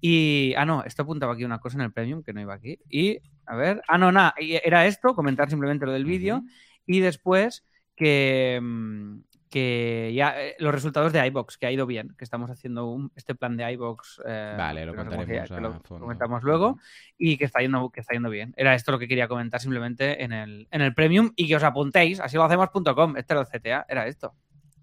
[0.00, 2.78] Y, ah, no, esto apuntaba aquí una cosa en el Premium que no iba aquí.
[2.88, 6.42] Y, a ver, ah, no, nada, era esto, comentar simplemente lo del vídeo.
[6.86, 9.20] Y después que, mm,
[9.54, 13.12] que ya eh, los resultados de iBox, que ha ido bien, que estamos haciendo un-
[13.14, 14.20] este plan de iBox.
[14.26, 16.78] eh, Vale, lo que contaremos que a lo comentamos luego
[17.16, 18.52] y que está yendo que está yendo bien.
[18.56, 21.62] Era esto lo que quería comentar simplemente en el, en el Premium y que os
[21.62, 24.34] apuntéis, así lo hacemos.com, este era el CTA, era esto.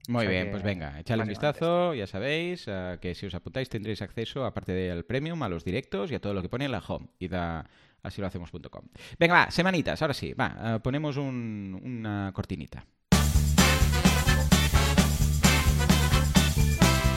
[0.08, 2.66] Muy O sea bien, que, pues venga, echadle un vistazo, ya sabéis
[3.02, 6.34] que si os apuntáis tendréis acceso, aparte del premium, a los directos y a todo
[6.34, 7.08] lo que pone en la home.
[7.20, 7.70] Id a
[8.04, 8.86] así lo hacemos.com.
[9.20, 12.84] Venga, va, semanitas, ahora sí, va, eh, ponemos un- una cortinita.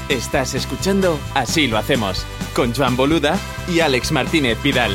[0.08, 3.38] Estás escuchando Así lo hacemos, con Joan Boluda
[3.68, 4.94] y Alex Martínez Vidal.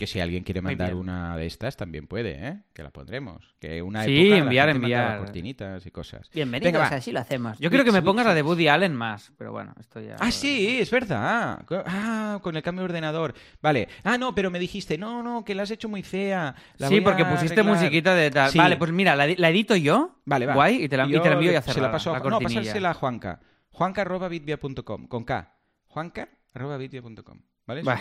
[0.00, 2.60] Que si alguien quiere mandar una de estas, también puede, ¿eh?
[2.72, 3.54] Que la pondremos.
[3.60, 5.18] Que una Sí, época la enviar, gente enviar.
[5.18, 6.30] cortinitas y cosas.
[6.32, 7.58] Bienvenidos, Venga, así lo hacemos.
[7.58, 8.40] Yo creo que me pongas la de.
[8.40, 10.16] Woody Allen más, pero bueno, esto ya...
[10.18, 11.62] Ah, sí, es verdad.
[11.86, 13.34] Ah, con el cambio de ordenador.
[13.60, 13.88] Vale.
[14.02, 16.54] Ah, no, pero me dijiste, no, no, que la has hecho muy fea.
[16.78, 17.76] La sí, porque pusiste arreglar".
[17.76, 18.50] musiquita de tal.
[18.50, 18.56] Sí.
[18.56, 20.18] Vale, pues mira, la, la edito yo.
[20.24, 20.54] Vale, va.
[20.54, 21.88] Guay, y te la, y te la envío ya Se cerrada.
[21.88, 23.38] la paso a, la No, pasársela a Juanca.
[23.72, 25.08] Juanca.bitvia.com.
[25.08, 25.54] Con K.
[25.88, 27.38] Juanca.bitvia.com.
[27.66, 27.82] ¿Vale?
[27.82, 28.00] Vale.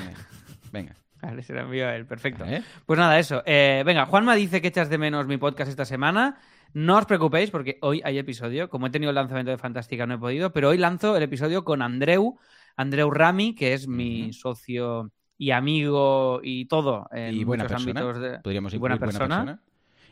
[0.71, 0.95] Venga.
[1.21, 2.45] Vale, se la envío a él, perfecto.
[2.85, 3.43] Pues nada, eso.
[3.45, 6.37] Eh, venga, Juanma dice que echas de menos mi podcast esta semana.
[6.73, 8.69] No os preocupéis porque hoy hay episodio.
[8.69, 11.63] Como he tenido el lanzamiento de Fantástica no he podido, pero hoy lanzo el episodio
[11.65, 12.37] con Andreu,
[12.77, 18.01] Andreu Rami, que es mi socio y amigo y todo en Y buena muchos persona.
[18.01, 18.39] ámbitos de...
[18.39, 19.61] Podríamos y incluir buena persona.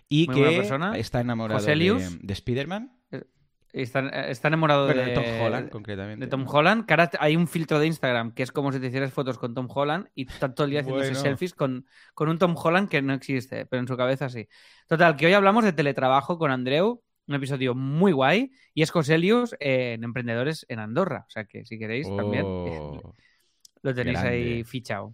[0.10, 0.98] Y Muy que buena persona.
[0.98, 2.97] está enamorado de, de Spider-Man.
[3.74, 4.00] Está,
[4.30, 6.26] está enamorado Bueno, de, de Tom Holland, concretamente.
[6.26, 6.86] de Tom Holland.
[6.86, 9.54] Que ahora hay un filtro de Instagram que es como si te hicieras fotos con
[9.54, 11.22] Tom Holland y está todo el día haciéndose Bueno.
[11.22, 14.48] selfies con, con un Tom Holland que no existe, pero en su cabeza sí.
[14.88, 19.56] Total, que hoy hablamos de teletrabajo con Andreu, un episodio muy guay, y es Coselius
[19.60, 21.26] en Emprendedores en Andorra.
[21.28, 23.14] O sea que si queréis también Oh.
[23.84, 24.38] lo tenéis grande.
[24.38, 25.14] ahí fichado.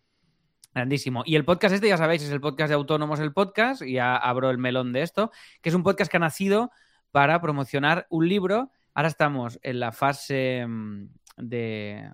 [0.74, 1.24] Grandísimo.
[1.26, 4.16] Y el podcast este, ya sabéis, es el podcast de Autónomos el Podcast, y ya
[4.16, 6.72] abro el melón de esto, que es un podcast que ha nacido
[7.14, 8.72] para promocionar un libro.
[8.96, 11.06] Ahora estamos en la fase mm,
[11.38, 12.10] de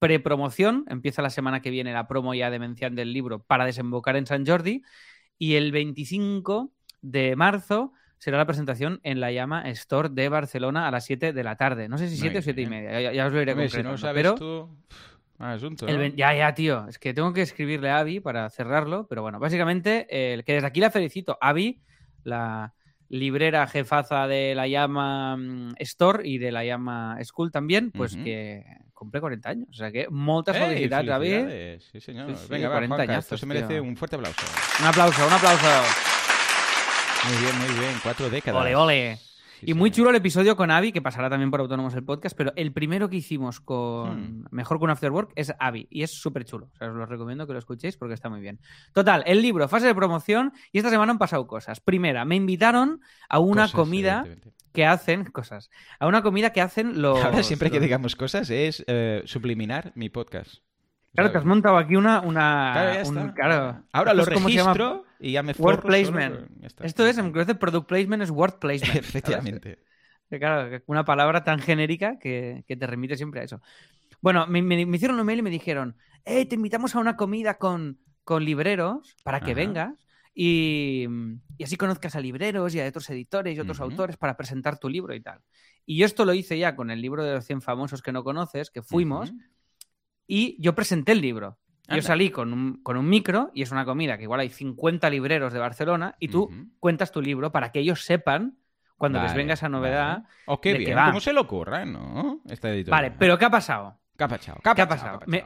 [0.00, 4.26] prepromoción, empieza la semana que viene la promo ya demencial del libro para desembocar en
[4.26, 4.82] San Jordi,
[5.38, 10.90] y el 25 de marzo será la presentación en la Llama Store de Barcelona a
[10.90, 11.88] las 7 de la tarde.
[11.88, 13.82] No sé si Muy 7 o 7 y media, ya, ya os lo iré si
[13.84, 14.34] no sabes pero...
[14.34, 14.68] tú...
[16.16, 16.86] Ya, ya, tío.
[16.86, 19.06] Es que tengo que escribirle a Avi para cerrarlo.
[19.08, 21.38] Pero bueno, básicamente, eh, que desde aquí la felicito.
[21.40, 21.80] Avi,
[22.24, 22.74] la
[23.10, 28.64] librera jefaza de la Llama mm, Store y de la Llama School también, pues que
[28.94, 29.68] cumple 40 años.
[29.70, 31.28] O sea que muchas ¡Ey, felicidades, Avi.
[31.28, 31.88] felicidades!
[31.92, 32.30] Sí, señor.
[32.30, 33.82] Sí, sí, Venga, va, 40 Juanca, añazos, esto se merece tío.
[33.82, 34.46] un fuerte aplauso.
[34.80, 35.68] Un aplauso, un aplauso.
[37.28, 37.92] Muy bien, muy bien.
[38.02, 38.62] Cuatro décadas.
[38.62, 39.18] Ole, ole.
[39.60, 42.36] Sí, y muy chulo el episodio con Avi, que pasará también por Autónomos el podcast,
[42.36, 44.44] pero el primero que hicimos con Hmm.
[44.50, 46.70] Mejor que un After Work es Avi, y es súper chulo.
[46.72, 48.60] O sea, os lo recomiendo que lo escuchéis porque está muy bien.
[48.92, 51.80] Total, el libro, fase de promoción, y esta semana han pasado cosas.
[51.80, 54.24] Primera, me invitaron a una Cosas, comida
[54.72, 57.22] que hacen, cosas, a una comida que hacen los...
[57.22, 60.62] Ahora siempre que digamos cosas es eh, subliminar mi podcast.
[61.14, 62.20] Claro, te has montado aquí una...
[62.20, 63.34] una Claro, ya un- está.
[63.34, 63.82] claro.
[63.92, 66.48] Ahora lo registro y ya me Word placement.
[66.82, 68.96] Esto es, en vez de product placement, es word placement.
[68.96, 69.78] Efectivamente.
[70.30, 73.60] Claro, una palabra tan genérica que, que te remite siempre a eso.
[74.20, 77.16] Bueno, me, me- me hicieron un mail y me dijeron, eh, te invitamos a una
[77.16, 79.56] comida con, con libreros para que Ajá.
[79.60, 81.06] vengas y,
[81.58, 84.88] y así conozcas a libreros y a otros editores y otros autores para presentar tu
[84.88, 85.40] libro y tal.
[85.84, 88.22] Y yo esto lo hice ya con el libro de los 100 famosos que no
[88.22, 89.32] conoces, que fuimos.
[90.30, 91.58] Y yo presenté el libro.
[91.88, 95.10] Yo salí con un, con un micro y es una comida que igual hay 50
[95.10, 98.58] libreros de Barcelona y tú cuentas tu libro para que ellos sepan
[98.96, 100.18] cuando les venga esa novedad.
[100.18, 100.28] vale.
[100.46, 100.98] Oh, qué de que bien.
[100.98, 101.06] va.
[101.06, 102.42] ¿Cómo se le ocurra, no?
[102.48, 103.02] Esta editorial.
[103.02, 103.98] Vale, pero ¿qué ha pasado?
[104.16, 104.60] ¿Qué ha pasado?
[104.62, 105.20] ¿Qué ha pasado?
[105.26, 105.44] Me-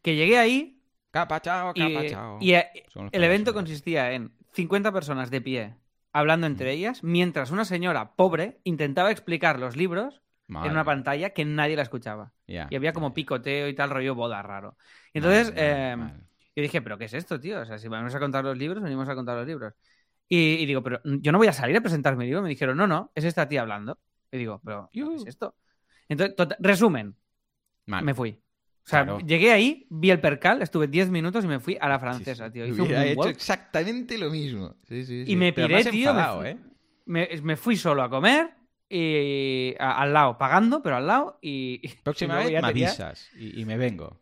[0.00, 0.80] que llegué ahí
[1.12, 1.74] ¿Qué ha pasado?
[1.74, 2.70] ¿Qué y, eh,
[3.12, 5.74] el evento consistía en 50 personas de pie
[6.14, 11.30] hablando entre ellas, mientras una señora pobre intentaba explicar los libros Madre en una pantalla
[11.30, 12.32] que nadie la escuchaba.
[12.46, 14.76] Ya, Y había como picoteo y tal rollo boda raro.
[15.12, 16.12] Y entonces vale, eh, vale.
[16.54, 17.60] yo dije, ¿pero qué es esto, tío?
[17.60, 19.74] O sea, si vamos a contar los libros, venimos a contar los libros.
[20.28, 22.42] Y, y digo, pero yo no voy a salir a presentar mi libro.
[22.42, 23.98] Me dijeron, no, no, es esta tía hablando.
[24.30, 25.56] Y digo, pero ¿qué es esto?
[26.08, 27.14] Entonces, tota- resumen,
[27.86, 28.30] me fui.
[28.84, 29.18] O sea, Claro.
[29.18, 32.52] llegué ahí, vi el percal, estuve 10 minutos y me fui a la francesa, sí.
[32.52, 32.66] tío.
[32.66, 34.76] Hice un hecho exactamente lo mismo.
[34.84, 36.12] Sí, sí, Y me piré, tío.
[36.14, 36.58] me enfadado, fui- ¿eh?
[37.06, 38.54] me, me fui solo a comer
[38.88, 41.38] y a- al lado, pagando, pero al lado.
[41.42, 44.20] Y, Próxima vez me avisas y, y me vengo.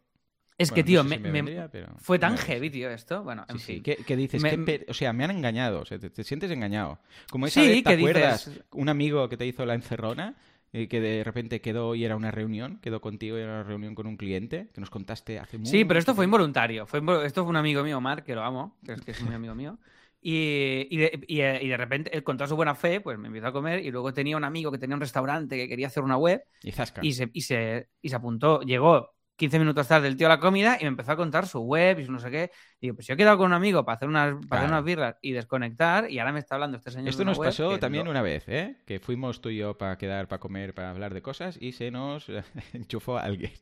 [0.56, 2.88] Es Bueno, que, no tío, sé me, si me- vendría, pero fue tan heavy, tío,
[2.90, 3.24] esto.
[3.24, 3.74] Bueno, en Sí, sí.
[3.74, 3.82] fin.
[3.82, 4.40] ¿Qué, qué dices?
[4.42, 5.80] Me- ¿Qué per- O sea, me han engañado.
[5.80, 6.98] O sea, te, te sientes engañado.
[7.30, 8.46] Como esa Sí, vez, ¿te que acuerdas?
[8.46, 10.36] dices- Un amigo que te hizo la encerrona,
[10.72, 13.94] eh, que de repente quedó y era una reunión, quedó contigo y era una reunión
[13.96, 16.86] con un cliente, que nos contaste hace mucho Sí, pero esto fue involuntario.
[16.86, 19.34] Fue Esto fue un amigo mío, Mark, que lo amo, que es, que es muy
[19.34, 19.78] amigo mío.
[20.26, 23.18] Y, y de, y, eh, y de repente, él con toda su buena fe, pues
[23.18, 23.84] me invitó a comer.
[23.84, 26.42] Y luego tenía un amigo que tenía un restaurante que quería hacer una web.
[26.62, 27.00] Y zasca.
[27.04, 28.62] Y se, y, se, y se apuntó.
[28.62, 31.60] Llegó 15 minutos tarde el tío a la comida y me empezó a contar su
[31.60, 32.50] web y su no sé qué.
[32.80, 34.66] Y digo, pues yo he quedado con un amigo para hacer unas, para hacer Claro.
[34.68, 36.10] unas birras y desconectar.
[36.10, 37.08] Y ahora me está hablando este señor.
[37.10, 38.76] Esto de una nos web pasó también lo- una vez, ¿eh?
[38.86, 41.90] Que fuimos tú y yo para quedar, para comer, para hablar de cosas y se
[41.90, 42.28] nos
[42.72, 43.52] enchufó alguien.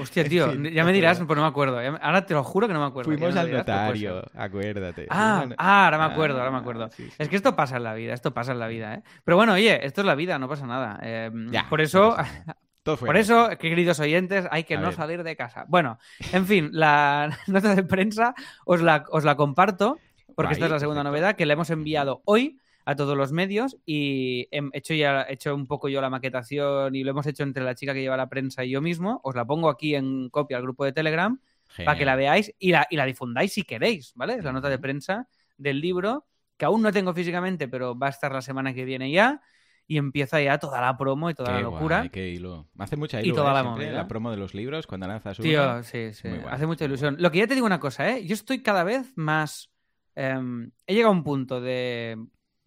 [0.00, 1.26] Hostia, tío, En fin, ya me dirás, acuerdo.
[1.28, 1.98] pues no me acuerdo.
[2.02, 3.10] Ahora te lo juro que no me acuerdo.
[3.10, 3.84] Fuimos al dirás, pero ser.
[4.10, 5.06] notario, acuérdate.
[5.10, 6.88] Ah, ah, ahora me acuerdo, ahora me Ah, acuerdo.
[6.90, 7.16] sí, sí.
[7.18, 9.02] Es que esto pasa en la vida, esto pasa en la vida, ¿eh?
[9.24, 10.98] Pero bueno, oye, esto es la vida, no pasa nada.
[11.02, 12.16] Eh, Ya, por eso.
[12.82, 14.94] Todo por eso, queridos oyentes, hay que A no ver.
[14.94, 15.66] salir de casa.
[15.68, 15.98] Bueno,
[16.32, 19.98] en fin, la nota de prensa os la, os la comparto,
[20.34, 21.18] porque esta es la segunda perfecto.
[21.20, 25.34] novedad que le hemos enviado hoy a todos los medios y he hecho ya he
[25.34, 28.16] hecho un poco yo la maquetación y lo hemos hecho entre la chica que lleva
[28.16, 29.20] la prensa y yo mismo.
[29.22, 31.38] Os la pongo aquí en copia al grupo de Telegram
[31.84, 34.34] para que la veáis y la, y la difundáis si queréis, ¿vale?
[34.34, 38.10] Es la nota de prensa del libro, que aún no tengo físicamente, pero va a
[38.10, 39.40] estar la semana que viene ya,
[39.86, 41.98] y empieza ya toda la promo y toda la locura.
[41.98, 42.68] guay, qué hilo.
[42.74, 43.98] Me hace mucha Y ilusión toda la siempre movida.
[43.98, 45.48] la promo de los libros cuando lanzas uno.
[45.48, 47.16] Tío, sí, sí, guay, hace mucha ilusión.
[47.18, 48.24] Lo que ya te digo una cosa, ¿eh?
[48.26, 49.70] Yo estoy cada vez más...
[50.14, 52.16] em, he llegado a un punto de...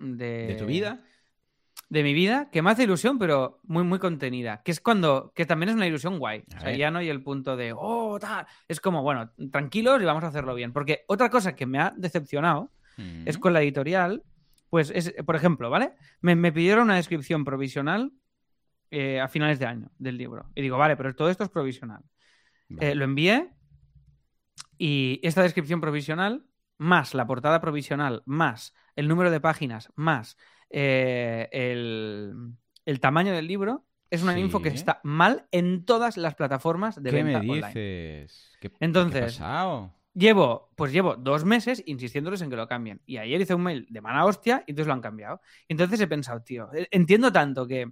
[0.04, 1.00] De, ¿De tu vida?
[1.90, 4.62] de mi vida que me hace ilusión, pero muy, muy contenida.
[4.64, 6.44] Que es cuando, que también es una ilusión guay.
[6.54, 6.78] A O sea, ver.
[6.78, 8.48] ya no hay el punto de, oh, tal.
[8.68, 10.74] Es como, bueno, tranquilos y vamos a hacerlo bien.
[10.74, 13.28] Porque otra cosa que me ha decepcionado Mm.
[13.28, 14.24] es con la editorial,
[14.70, 15.94] pues es, por ejemplo, ¿vale?
[16.22, 18.12] Me, me pidieron una descripción provisional
[18.92, 20.52] eh, a finales de año del libro.
[20.54, 22.02] Y digo, vale, pero todo esto es provisional.
[22.70, 22.92] Vale.
[22.92, 23.50] Eh, lo envié
[24.78, 26.46] y esta descripción provisional,
[26.78, 30.38] más la portada provisional, más el número de páginas, más
[30.70, 32.34] eh, el,
[32.86, 34.42] el tamaño del libro, es una Sí.
[34.42, 38.28] info que está mal en todas las plataformas de ¿Qué venta me online.
[38.80, 39.42] Entonces.
[40.16, 43.02] Llevo, pues llevo dos meses insistiéndoles en que lo cambien.
[43.08, 45.42] Y ayer hice un mail de mala hostia y entonces lo han cambiado.
[45.68, 47.92] Y entonces he pensado, tío, eh, entiendo tanto que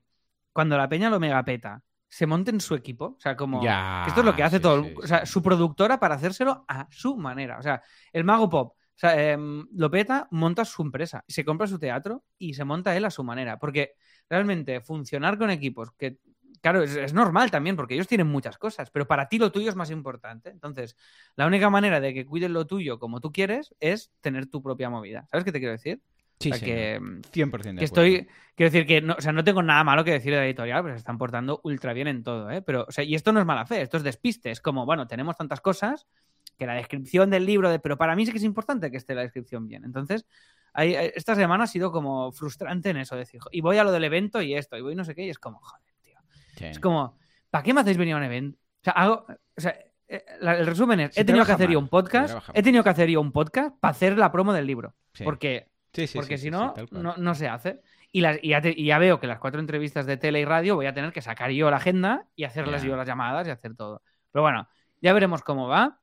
[0.53, 3.15] cuando la peña lo megapeta, se monte en su equipo.
[3.17, 3.63] O sea, como.
[3.63, 4.83] Ya, esto es lo que hace sí, todo.
[4.83, 7.57] sí, o sea, su productora para hacérselo a su manera.
[7.57, 7.81] O sea,
[8.13, 8.75] el mago pop.
[9.01, 12.95] O sea, em, lo peta, monta su empresa, se compra su teatro y se monta
[12.95, 13.57] él a su manera.
[13.57, 13.95] Porque
[14.29, 16.19] realmente funcionar con equipos que
[16.61, 19.69] Claro, es, es normal también, porque ellos tienen muchas cosas, pero para ti lo tuyo
[19.69, 20.49] es más importante.
[20.49, 20.95] Entonces,
[21.35, 24.89] la única manera de que cuiden lo tuyo como tú quieres es tener tu propia
[24.91, 25.27] movida.
[25.31, 26.01] ¿Sabes qué te quiero decir?
[26.39, 27.51] Sí, o sea, que, señor.
[27.51, 28.27] 100% de que estoy.
[28.55, 30.83] Quiero decir que no, o sea, no tengo nada malo que decir de la editorial,
[30.83, 32.61] pero se están portando ultra bien en todo, ¿eh?
[32.61, 34.51] Pero, o sea, y esto no es mala fe, esto es despiste.
[34.51, 36.07] Es como, bueno, tenemos tantas cosas
[36.57, 39.15] que la descripción del libro, de, pero para mí sí que es importante que esté
[39.15, 39.83] la descripción bien.
[39.83, 40.25] Entonces,
[40.73, 43.83] hay- eh, esta semana ha sido como frustrante en eso, de decir, y voy a
[43.83, 46.19] lo del evento y esto, y voy no sé qué, y es como, joder, tío.
[46.57, 46.65] Sí.
[46.65, 47.17] Es como,
[47.49, 48.57] ¿para qué me hacéis venir a un evento?
[48.59, 49.25] O sea, hago,
[49.57, 49.75] o sea,
[50.07, 53.09] eh, el resumen es, he tenido que hacer yo un podcast, he tenido que hacer
[53.09, 54.95] yo un podcast para hacer la promo del libro.
[55.13, 55.23] Sí.
[55.23, 57.81] Porque, Sí, porque si no, no, no se hace.
[58.13, 60.45] Y, las, y, ya te- y ya veo que las cuatro entrevistas de tele y
[60.45, 62.87] radio voy a tener que sacar yo la agenda y hacerlas Ya.
[62.89, 64.01] yo las llamadas y hacer todo.
[64.31, 64.69] Pero bueno,
[65.01, 65.99] ya veremos cómo va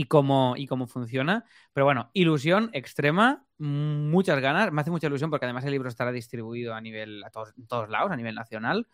[0.00, 1.44] y cómo, y cómo funciona.
[1.74, 4.72] Pero bueno, ilusión extrema, muchas ganas.
[4.72, 7.66] Me hace mucha ilusión porque además el libro estará distribuido a nivel, a todos, en
[7.66, 8.86] todos lados, a nivel nacional.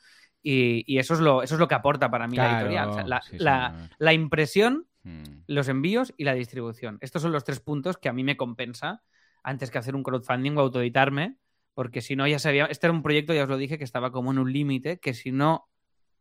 [0.43, 2.89] Y, y eso, es lo, eso es lo que aporta para mí la editorial.
[2.89, 5.45] O sea, la, sí, la- impresión, Mm.
[5.47, 6.99] los envíos y la distribución.
[7.01, 9.05] Estos son los tres puntos que a mí me compensa
[9.45, 11.37] antes que hacer un crowdfunding o autoeditarme,
[11.75, 14.11] porque si no ya sabía, este era un proyecto, ya os lo dije, que estaba
[14.11, 15.69] como en un límite, que si no,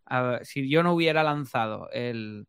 [0.06, 2.46] a- si yo no hubiera lanzado el...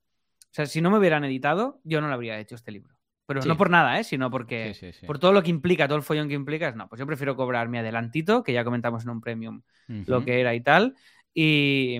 [0.57, 2.95] O sea, si no me hubieran editado, yo no lo habría hecho este libro.
[3.27, 3.49] Pero Sí.
[3.49, 4.05] no por nada, ¿eh?
[4.05, 5.07] Sino porque Sí, sí, sí.
[5.07, 7.37] por todo lo que implica, todo el follón que implica, es no, pues yo prefiero
[7.37, 10.95] cobrar mi adelantito, que ya comentamos en un premium lo que era y tal,
[11.35, 11.99] y,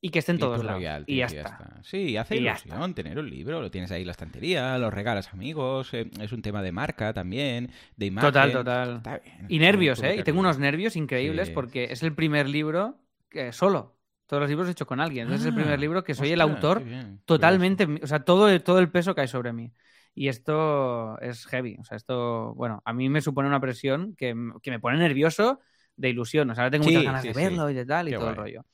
[0.00, 0.74] y que esté en Y todos lados.
[0.80, 1.80] royalty, Y ya está.
[1.82, 5.26] Sí, hace Y ilusión tener un libro, lo tienes ahí en la estantería, lo regalas
[5.26, 8.28] a amigos, eh, es un tema de marca también, de imagen.
[8.30, 8.96] Total, total.
[8.98, 10.14] Está bien, Y está nervios, ¿eh?
[10.16, 13.97] Y tengo unos nervios increíbles porque es el primer libro que solo.
[14.28, 15.24] Todos los libros he hecho con alguien.
[15.24, 17.88] Entonces es el Ah, primer libro que soy el autor bien, totalmente.
[18.02, 19.72] O sea, todo, todo el peso cae sobre mí.
[20.14, 21.76] Y esto es heavy.
[21.80, 25.58] O sea, esto, bueno, a mí me supone una presión que, que me pone nervioso
[25.96, 26.50] de ilusión.
[26.50, 27.40] O sea, ahora tengo Sí, muchas ganas sí, de sí.
[27.40, 28.64] verlo y de tal y Qué todo el rollo.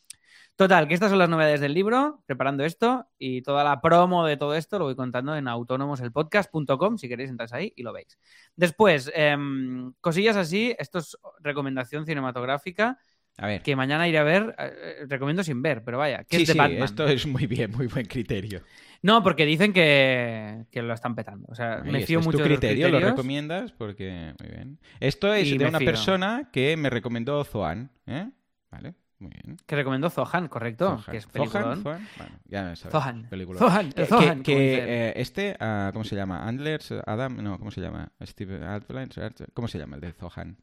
[0.56, 4.36] Total, que estas son las novedades del libro, preparando esto y toda la promo de
[4.36, 8.18] todo esto lo voy contando en autónomoselpodcast.com si queréis entrar ahí y lo veis.
[8.54, 12.98] Después, em, cosillas así, esto es recomendación cinematográfica
[13.36, 13.62] A ver.
[13.62, 16.48] que mañana iré a ver, eh, eh, recomiendo sin ver, pero vaya, que Sí, es
[16.48, 16.82] de sí, Batman.
[16.84, 18.60] esto es muy bien, muy buen criterio.
[19.02, 21.46] No, porque dicen que, que lo están petando.
[21.50, 24.48] O sea, Ahí me fío es mucho tu de los criterio, lo recomiendas porque muy
[24.48, 24.78] bien.
[25.00, 25.86] Esto es Y de una fío.
[25.86, 28.30] persona que me recomendó Zoan, ¿eh?
[28.70, 29.56] Vale, muy bien.
[29.66, 31.12] Que recomendó Zohan, correcto, Zohan.
[31.12, 31.82] que es Zohan.
[31.82, 31.82] Zohan,
[32.16, 32.92] bueno, ya sabes.
[32.92, 33.28] Zohan.
[33.28, 33.58] película.
[33.58, 36.46] Zohan, Eh, Zohan, que, eh, este, ah, ¿cómo se llama?
[36.48, 38.10] Andlers, Adam, no, ¿cómo se llama?
[38.22, 39.08] Steve Adler,
[39.52, 40.56] ¿cómo se llama el de Zohan?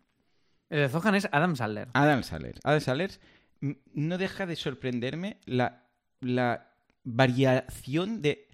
[0.72, 1.90] El de Zohan es Adam Sandler.
[1.94, 2.56] Adam Sandler.
[2.64, 3.12] Adam Sandler
[3.94, 5.84] no deja de sorprenderme la,
[6.22, 6.72] la
[7.04, 8.48] variación de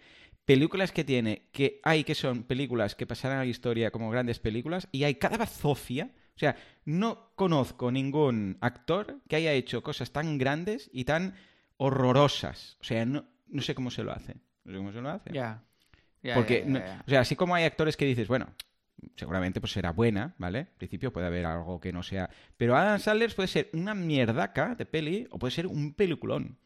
[0.46, 4.40] películas que tiene, que hay que son películas que pasarán a la historia como grandes
[4.40, 6.10] películas y hay cada bazofia.
[6.36, 11.36] O sea, no conozco ningún actor que haya hecho cosas tan grandes y tan
[11.78, 12.78] horrorosas.
[12.82, 14.36] O sea, no, no sé cómo se lo hace.
[14.64, 15.32] No sé cómo se lo hace.
[15.34, 16.34] Ya.
[16.34, 18.48] Porque, no- o sea, así como hay actores que dices, bueno,
[19.16, 20.60] seguramente pues será buena, ¿vale?
[20.60, 22.30] En principio puede haber algo que no sea.
[22.58, 26.58] Pero Adam Sandler puede ser una mierdaca de peli o puede ser un peliculón.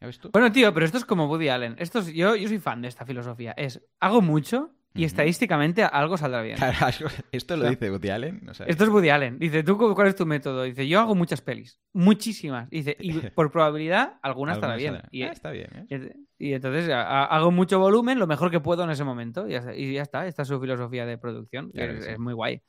[0.00, 0.30] ¿Ya ves tú?
[0.32, 1.76] Bueno, tío, pero esto es como Woody Allen.
[1.78, 3.52] Esto es- yo, yo soy fan de esta filosofía.
[3.56, 6.56] Es, hago mucho y estadísticamente algo saldrá bien.
[6.56, 6.86] Claro,
[7.32, 8.48] esto lo O sea, dice Woody Allen.
[8.48, 9.38] o sea, Esto es Woody Allen.
[9.38, 10.64] Dice, ¿tú cu- cuál es tu método?
[10.64, 11.78] Dice, yo hago muchas pelis.
[11.92, 12.68] Muchísimas.
[12.70, 14.94] Dice, y por probabilidad, alguna estará bien.
[14.94, 15.08] saldrá.
[15.12, 16.12] Y, Ah, está bien, ¿eh?
[16.38, 19.46] y- entonces a- hago mucho volumen, lo mejor que puedo en ese momento.
[19.48, 19.74] Y ya, está.
[19.76, 20.26] y ya está.
[20.26, 21.66] Esta es su filosofía de producción.
[21.70, 22.10] que Claro que es, sí.
[22.12, 22.60] es muy guay.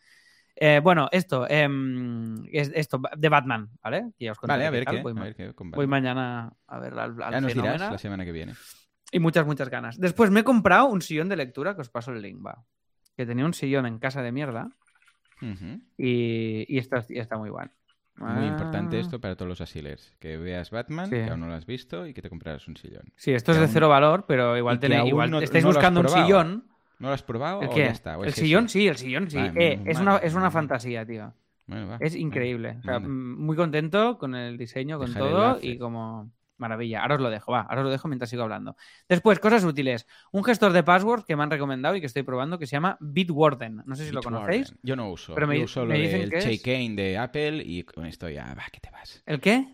[0.57, 4.11] Eh, bueno, esto, es esto, de Batman, ¿vale?
[4.19, 4.95] Que ya os contaré Vale, a qué ver tal.
[4.97, 5.01] qué.
[5.01, 5.89] Voy, a ma- ver qué con voy Batman.
[5.89, 8.53] mañana a ver al, al Ya nos dirás la semana que viene.
[9.11, 9.99] Y muchas, muchas ganas.
[9.99, 12.63] Después me he comprado un sillón de lectura, que os paso el link, va.
[13.17, 14.69] Que tenía un sillón en casa de mierda
[15.97, 17.71] y, y está, muy bueno.
[18.17, 18.99] Muy importante Ah.
[18.99, 20.13] esto para todos los asilers.
[20.19, 21.15] Que veas Batman, Sí.
[21.15, 23.11] que aún no lo has visto, y que te compraras un sillón.
[23.15, 26.09] Sí, esto es de cero valor, pero igual, tenéis, igual no- estáis no buscando un
[26.09, 26.65] sillón.
[26.99, 27.79] ¿No lo has probado ¿El o qué?
[27.79, 28.17] ya está?
[28.17, 28.73] ¿O el es sillón, eso?
[28.73, 29.37] sí, el sillón, sí.
[29.37, 30.51] Vale, Eh, es, mal, una, es una mal.
[30.51, 31.33] fantasía, tío.
[31.65, 32.77] Bueno, va, Es increíble.
[32.79, 33.09] O sea, manda.
[33.09, 36.29] mm, muy contento con el diseño, con Dejaré todo y como
[36.61, 37.01] maravilla.
[37.01, 37.61] Ahora os lo dejo, va.
[37.61, 38.77] Ahora os lo dejo mientras sigo hablando.
[39.09, 40.07] Después, cosas útiles.
[40.31, 42.95] Un gestor de password que me han recomendado y que estoy probando que se llama
[43.01, 43.83] Bitwarden.
[43.85, 44.73] No sé si lo conocéis.
[44.83, 45.33] Yo no uso.
[45.35, 48.79] Pero me- Yo uso lo del Check-in de Apple y con esto ya, va, que
[48.79, 49.21] te vas.
[49.25, 49.65] ¿El qué?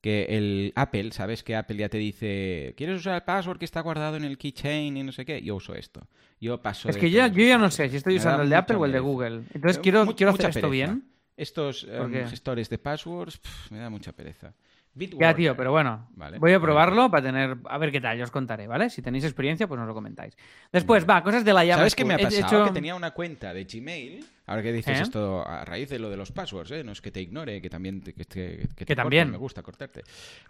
[0.00, 1.42] Que el Apple, ¿sabes?
[1.42, 4.94] Que Apple ya te dice, ¿quieres usar el password que está guardado en el keychain
[4.98, 5.40] y no sé qué?
[5.42, 6.06] Yo uso esto.
[6.38, 8.76] Yo paso Es que yo, yo ya no sé si estoy usando el de Apple
[8.76, 9.00] o el de.
[9.00, 9.44] Google.
[9.54, 10.92] Entonces Eh, quiero, quiero hacer esto pereza.
[10.92, 11.08] bien.
[11.38, 14.54] Estos ¿Por em, gestores de passwords, me da mucha pereza.
[15.18, 16.64] Ya, tío, pero bueno, Vale, voy a vale.
[16.64, 18.90] probarlo para tener, a ver qué tal, yo os contaré, ¿vale?
[18.90, 20.36] Si tenéis experiencia, pues nos lo comentáis.
[20.72, 21.80] Después, va, cosas de la llave.
[21.80, 22.46] ¿Sabes qué me ha He pasado?
[22.46, 24.24] hecho- Que tenía una cuenta de Gmail.
[24.46, 25.02] Ahora que dices ¿Eh?
[25.02, 26.84] esto a raíz de lo de los passwords, ¿eh?
[26.84, 29.30] no es que te ignore, que también te, que, te- que te Que corten, también.
[29.30, 30.02] me gusta cortarte.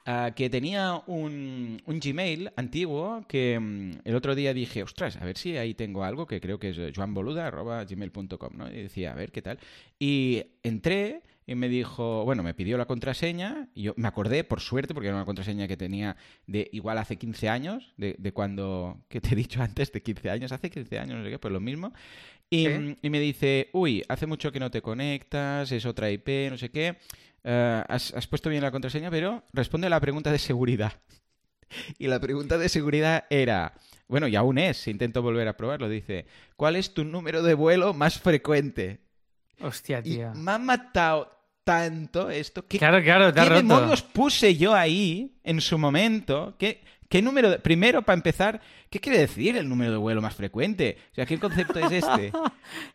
[0.04, 5.24] Ah, que tenía un, un Gmail antiguo que mm, el otro día dije, ostras, a
[5.24, 8.68] ver si ahí tengo algo que creo que es joanboluda.gmail.com, ¿no?
[8.68, 9.59] Y decía, a ver qué tal.
[9.98, 14.61] Y entré y me dijo, bueno, me pidió la contraseña y yo me acordé, por
[14.61, 18.98] suerte, porque era una contraseña que tenía de igual hace 15 años, de, de cuando,
[19.09, 21.52] que te he dicho antes, de 15 años, hace 15 años, no sé qué, pues
[21.52, 21.92] lo mismo.
[22.50, 22.98] Y, Sí.
[23.02, 26.70] y me dice, uy, hace mucho que no te conectas, es otra IP, no sé
[26.70, 26.96] qué.
[27.42, 30.92] Eh, has, has puesto bien la contraseña, pero responde a la pregunta de seguridad.
[31.98, 33.74] Y la pregunta de seguridad era,
[34.07, 36.26] bueno, y aún es, intento volver a probarlo, dice,
[36.57, 39.00] ¿cuál es tu número de vuelo más frecuente?
[39.61, 40.33] Hostia, Y tío.
[40.35, 41.34] me ha matado
[41.64, 42.64] tanto esto.
[42.66, 43.62] ¿Qué, Claro, claro, te ¿qué roto.
[43.62, 46.55] demonios puse yo ahí en su momento?
[46.59, 47.50] ¿Qué, qué número?
[47.50, 48.61] de- Primero, para empezar,
[48.94, 50.96] ¿qué quiere decir el número de vuelo más frecuente?
[51.11, 52.30] O sea, ¿qué concepto es este?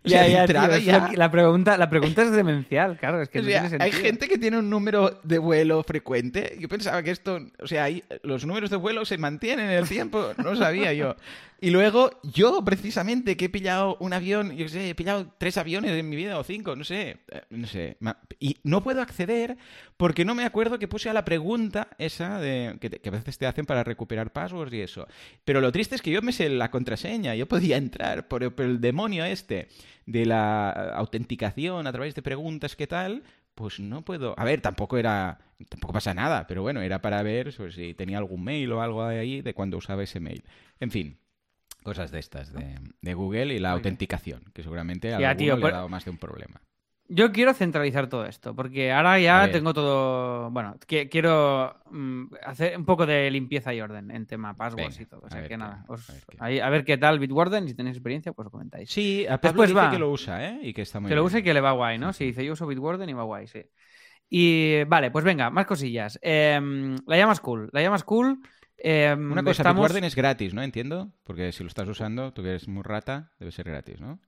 [0.04, 3.42] O sea, ya, tío, ya- la, pregunta, la pregunta es demencial, claro, es que o
[3.44, 6.56] no sea, tiene hay gente que tiene un número de vuelo frecuente.
[6.60, 9.88] Yo pensaba que esto, o sea, ahí los números de vuelo se mantienen en el
[9.88, 10.32] tiempo.
[10.38, 11.16] No sabía yo.
[11.62, 15.92] Y luego yo, precisamente, que he pillado un avión, yo sé, he pillado tres aviones
[15.92, 17.98] en mi vida o cinco, no sé, eh, no sé.
[18.40, 19.58] Y no puedo acceder
[19.98, 23.12] porque no me acuerdo que puse a la pregunta esa de que, te- que a
[23.12, 25.06] veces te hacen para recuperar passwords y eso.
[25.44, 28.66] Pero lo triste es que yo me sé la contraseña, yo podía entrar, por, por
[28.66, 29.68] el demonio este
[30.06, 33.24] de la autenticación a través de preguntas, ¿qué tal?
[33.56, 34.34] Pues no puedo.
[34.38, 35.40] A ver, tampoco era.
[35.68, 39.04] Tampoco pasa nada, pero bueno, era para ver pues, si tenía algún mail o algo
[39.04, 40.44] ahí de cuando usaba ese mail.
[40.80, 41.18] En fin,
[41.84, 43.94] cosas de estas de, de Google y la Muy bien.
[43.94, 46.62] autenticación, que seguramente a Ya, tío, le ha dado más de un problema.
[47.12, 50.52] Yo quiero centralizar todo esto, porque ahora ya tengo todo.
[50.52, 55.02] Bueno, que- quiero mm, hacer un poco de limpieza y orden en tema passwords Venga,
[55.02, 55.22] y todo.
[55.26, 56.38] O sea que nada, a os- ver qué.
[56.40, 58.92] ahí- a ver qué tal Bitwarden, si tenéis experiencia, pues lo comentáis.
[58.92, 59.92] Sí, a Pablo Después dice va.
[59.92, 60.60] que lo usa, ¿eh?
[60.62, 62.14] Y que está muy que lo use y que le va guay, ¿no?
[62.14, 63.64] Sí, dice yo uso Bitwarden y va guay, sí.
[64.30, 66.20] Y vale, pues venga, más cosillas.
[66.22, 67.70] Em, la llamas cool.
[67.74, 68.40] La llamas cool.
[68.78, 69.82] em, Una cosa, estamos...
[69.82, 70.62] Bitwarden es gratis, ¿no?
[70.62, 71.12] Entiendo.
[71.24, 74.20] Porque si lo estás usando, tú que eres muy rata, debe ser gratis, ¿no?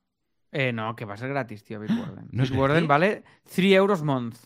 [0.52, 2.28] Eh, no, que va a ser gratis, tío, Bitwarden.
[2.30, 4.36] ¿No es Bitwarden vale 3 euros month.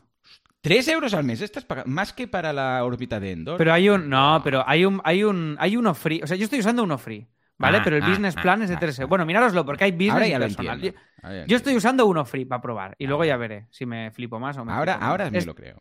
[0.61, 1.49] ¿Tres euros al mes?
[1.66, 3.59] Pagando más que para la órbita de Endor.
[3.59, 4.09] Pero hay un.
[4.09, 5.57] No, pero hay un, hay un.
[5.61, 6.21] Hay uno free.
[6.23, 7.27] O sea, yo estoy usando uno free.
[7.59, 7.79] ¿Vale?
[7.79, 9.03] Ah, pero el ah, business ah, plan es de ah, 3 ah.
[9.03, 9.09] euros.
[9.11, 10.81] Bueno, mirároslo, porque hay business Ahora y ya lo personal.
[10.81, 10.92] Yo,
[11.23, 12.97] Ahora ya yo estoy usando uno free para probar.
[12.99, 15.11] Y luego ya veré si me flipo más o me Ahora, flipo menos.
[15.11, 15.77] ahora me Es- lo creo.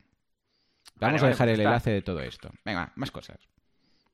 [0.97, 1.63] Vamos Vale, a vale, dejar pues el está.
[1.69, 2.51] enlace de todo esto.
[2.63, 3.37] Venga, más cosas.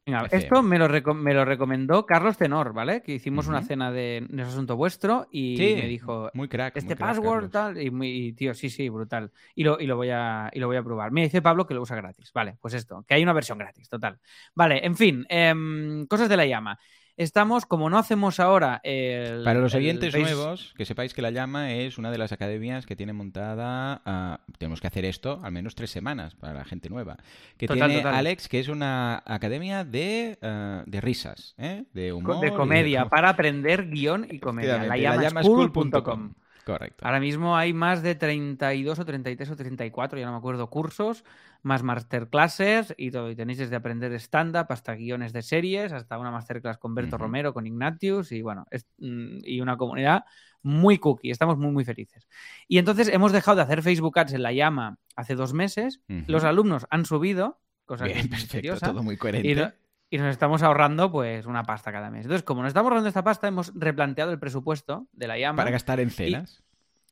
[0.05, 3.03] Venga, esto me lo, me lo recomendó Carlos Tenor, ¿vale?
[3.03, 6.75] Que hicimos una cena de, de asunto vuestro y Sí, me dijo, muy crack.
[6.75, 7.51] este muy crack, password Carlos.
[7.51, 10.59] tal y, muy, y, tío sí sí brutal y lo, y lo voy a y
[10.59, 13.13] lo voy a probar me dice Pablo que lo usa gratis vale pues esto que
[13.13, 14.19] hay una versión gratis total
[14.55, 16.79] vale en fin em, cosas de la llama
[17.23, 19.43] estamos, como no hacemos ahora el...
[19.43, 22.95] Para los oyentes nuevos, que sepáis que la llama es una de las academias que
[22.95, 24.01] tiene montada.
[24.05, 27.17] ah, tenemos que hacer esto al menos tres semanas para la gente nueva.
[27.57, 28.15] Que Total, tiene total.
[28.15, 31.85] Alex, que es una academia de, ah, de risas, ¿eh?
[31.93, 32.39] de humor.
[32.39, 34.77] de comedia, para aprender guion y comedia.
[34.77, 35.73] Efectivamente, Layamaschool.com.
[35.73, 36.33] layamaschool.com.
[36.65, 37.05] Correcto.
[37.05, 41.23] Ahora mismo hay más de 32 o 33 o 34, ya no me acuerdo, cursos,
[41.63, 43.29] más masterclasses y todo.
[43.29, 47.17] Y tenéis desde aprender stand-up hasta guiones de series, hasta una masterclass con Berto.
[47.17, 50.25] Romero, con Ignatius y bueno, es- mm, y una comunidad
[50.63, 51.31] muy cookie.
[51.31, 52.27] Estamos muy, muy felices.
[52.67, 56.01] Y entonces hemos dejado de hacer Facebook Ads en la llama hace dos meses.
[56.09, 56.23] Ujú.
[56.27, 59.49] Los alumnos han subido, cosa que es perfecto, misteriosa, todo muy coherente.
[59.49, 59.71] y, no-
[60.09, 62.25] y nos estamos ahorrando pues una pasta cada mes.
[62.25, 65.57] Entonces, como nos estamos ahorrando esta pasta, hemos replanteado el presupuesto de la llama.
[65.57, 66.63] Para gastar en cenas.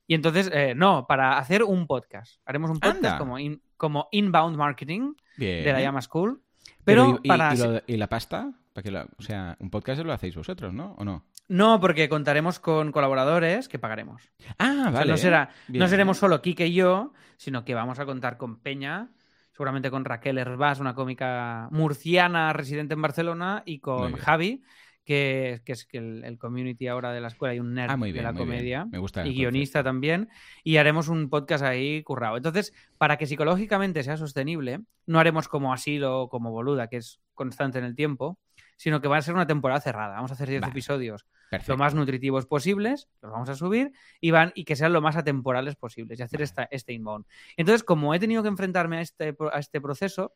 [0.05, 2.41] Y entonces, eh, no, para hacer un podcast.
[2.45, 3.17] Haremos un podcast Anda.
[3.19, 5.63] como, in- como inbound marketing Bien.
[5.63, 6.43] de la Llama School.
[6.83, 7.55] Pero, ¿y, y- para...
[7.55, 8.51] y lo- y la pasta?
[8.73, 10.93] ¿Para que la- o sea, un podcast lo hacéis vosotros, ¿no?
[10.99, 11.25] ¿O no?
[11.47, 14.29] No, porque contaremos con colaboradores que pagaremos.
[14.59, 15.11] Ah, O sea, vale.
[15.11, 15.79] no, será, Bien.
[15.79, 19.09] no seremos solo Kike y yo, sino que vamos a contar con Peña,
[19.53, 24.13] seguramente con Raquel Herbás, una cómica murciana residente en Barcelona, y con.
[24.13, 24.61] Javi,
[25.09, 27.97] que, que es que el, el community ahora de la escuela y un nerd Ah,
[27.97, 28.85] de la comedia.
[28.85, 30.29] Me gusta y guionista también,
[30.63, 32.37] y haremos un podcast ahí currado.
[32.37, 37.19] Entonces, para que psicológicamente sea sostenible, no haremos como Asilo o como Boluda, que es
[37.33, 38.37] constante en el tiempo,
[38.77, 40.13] sino que va a ser una temporada cerrada.
[40.13, 40.71] Vamos a hacer 10 Vale.
[40.71, 41.73] episodios Perfecto.
[41.73, 43.91] lo más nutritivos posibles, los vamos a subir
[44.21, 47.25] y van y que sean lo más atemporales posibles y hacer esta, este inbound.
[47.57, 50.35] Entonces, como he tenido que enfrentarme a este, a este proceso,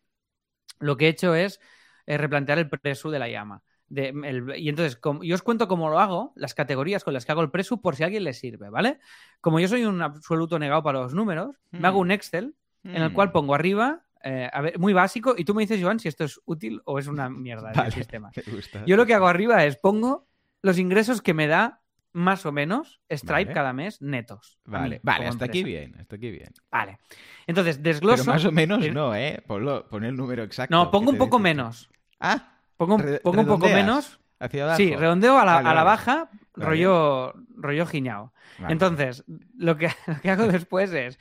[0.79, 1.59] lo que he hecho es
[2.07, 3.61] eh, replantear el presu de la llama.
[3.93, 7.25] De, el- y entonces, como, yo os cuento cómo lo hago, las categorías con las
[7.25, 8.97] que hago el presu, por si a alguien le sirve, ¿vale?
[9.39, 12.01] Como yo soy un absoluto negado para los números, me hago Mm.
[12.01, 13.13] un Excel en el Mm.
[13.13, 16.23] cual pongo arriba, eh, a ver, muy básico, y tú me dices, Joan, si esto
[16.23, 18.31] es útil o es una mierda el Vale, sistema.
[18.35, 18.83] me gusta.
[18.87, 20.27] Yo lo que hago arriba es pongo
[20.63, 21.81] los ingresos que me da
[22.13, 23.53] más o menos Stripe Vale.
[23.53, 24.57] cada mes netos.
[24.65, 26.51] Vale, mí, vale, hasta aquí bien, hasta aquí bien.
[26.71, 26.97] Vale.
[27.45, 28.25] Entonces, Pero desgloso.
[28.31, 29.43] más o menos el- no, ¿eh?
[29.45, 30.75] Ponlo, pon el número exacto.
[30.75, 31.89] No, pongo un poco menos.
[32.19, 32.52] Ah,
[32.85, 34.19] Pongo, un- re- pongo un poco menos.
[34.39, 34.77] Hacia abajo.
[34.77, 36.69] Sí, redondeo a la, Vale, a la baja, Vale.
[36.69, 38.33] rollo, rollo giñao.
[38.59, 38.73] Vale.
[38.73, 39.23] Entonces,
[39.57, 41.17] lo que, lo que hago después es.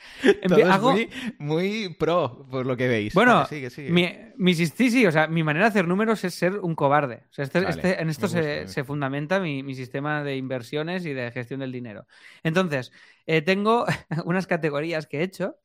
[0.48, 1.08] Todo es hago, muy,
[1.38, 3.14] muy pro, por lo que veis.
[3.14, 3.90] Bueno, sigue, sigue.
[3.92, 7.22] Mi, mi, sí, sí, o sea, mi manera de hacer números es ser un cobarde.
[7.30, 11.06] O sea, este- este- en esto gusta, se, se fundamenta mi, mi sistema de inversiones
[11.06, 12.06] y de gestión del dinero.
[12.42, 12.90] Entonces,
[13.26, 13.86] eh, tengo
[14.24, 15.56] unas categorías que he hecho,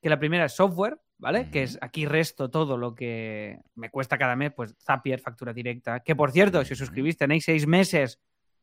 [0.00, 1.50] que la primera es software, ¿vale?
[1.50, 6.00] Que es aquí resto todo lo que me cuesta cada mes, pues Zapier, factura directa,
[6.00, 8.18] que por cierto, si os suscribís tenéis seis meses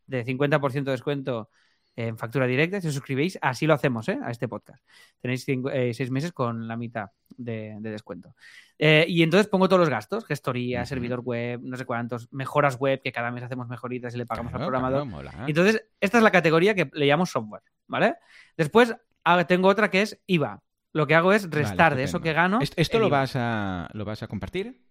[0.05, 1.49] de 50% de descuento
[1.95, 2.79] en factura directa.
[2.79, 4.19] Si os suscribís, así lo hacemos, ¿eh?
[4.23, 4.83] A este podcast.
[5.19, 8.35] Tenéis cinco- eh, seis meses con la mitad de, de descuento.
[8.77, 13.01] Eh, y entonces pongo todos los gastos, gestoría, servidor web, no sé cuántos, mejoras web,
[13.03, 15.05] que cada mes hacemos mejoritas y le pagamos Claro, al programador.
[15.07, 15.33] mola.
[15.47, 18.15] Y Entonces, esta es la categoría que le llamo software, ¿vale?
[18.55, 20.61] Después ah, tengo otra que es IVA.
[20.97, 22.59] Lo que hago es Vale, restar de eso que gano.
[22.61, 23.19] ¿Est- ¿Esto lo IVA.
[23.19, 24.81] vas, a, lo vas a compartir?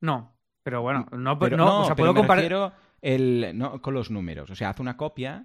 [0.00, 2.22] No, pero bueno, no, Pero, no, o sea, pero puedo
[3.00, 4.50] el, no, con los números.
[4.50, 5.44] O sea, haz una copia.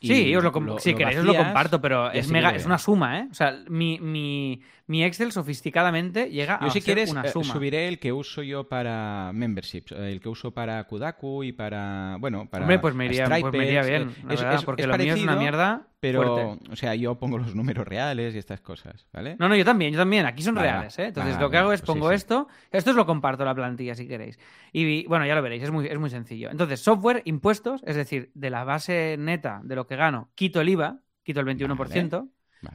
[0.00, 2.78] y Sí, os lo com- si queréis os lo comparto, pero es mega, es una
[2.78, 3.28] suma, ¿eh?
[3.30, 7.44] O sea, mi, mi, mi Excel sofisticadamente llega Yo a si quieres una eh, suma.
[7.52, 12.16] subiré el que uso yo para memberships, eh, el que uso para Kudaku y para,
[12.20, 14.64] bueno, para Hombre, pues me iría, pues me iría bien, eh, la es- verdad, es-
[14.64, 16.70] porque es lo mío es una mierda Pero, fuerte.
[16.72, 19.36] o sea, yo pongo los números reales y estas cosas, ¿vale?
[19.40, 20.24] No, no, yo también, yo también.
[20.26, 21.06] Aquí son Vale, reales, ¿eh?
[21.06, 22.14] Entonces lo que hago es pues pongo sí.
[22.14, 22.46] esto.
[22.70, 24.38] Esto os lo comparto la plantilla si queréis.
[24.72, 26.50] Y bueno, ya lo veréis, es muy, es muy sencillo.
[26.50, 30.68] Entonces, software, impuestos, es decir, de la base neta de lo que gano, quito el
[30.68, 32.30] IVA, quito el 21%, Vale,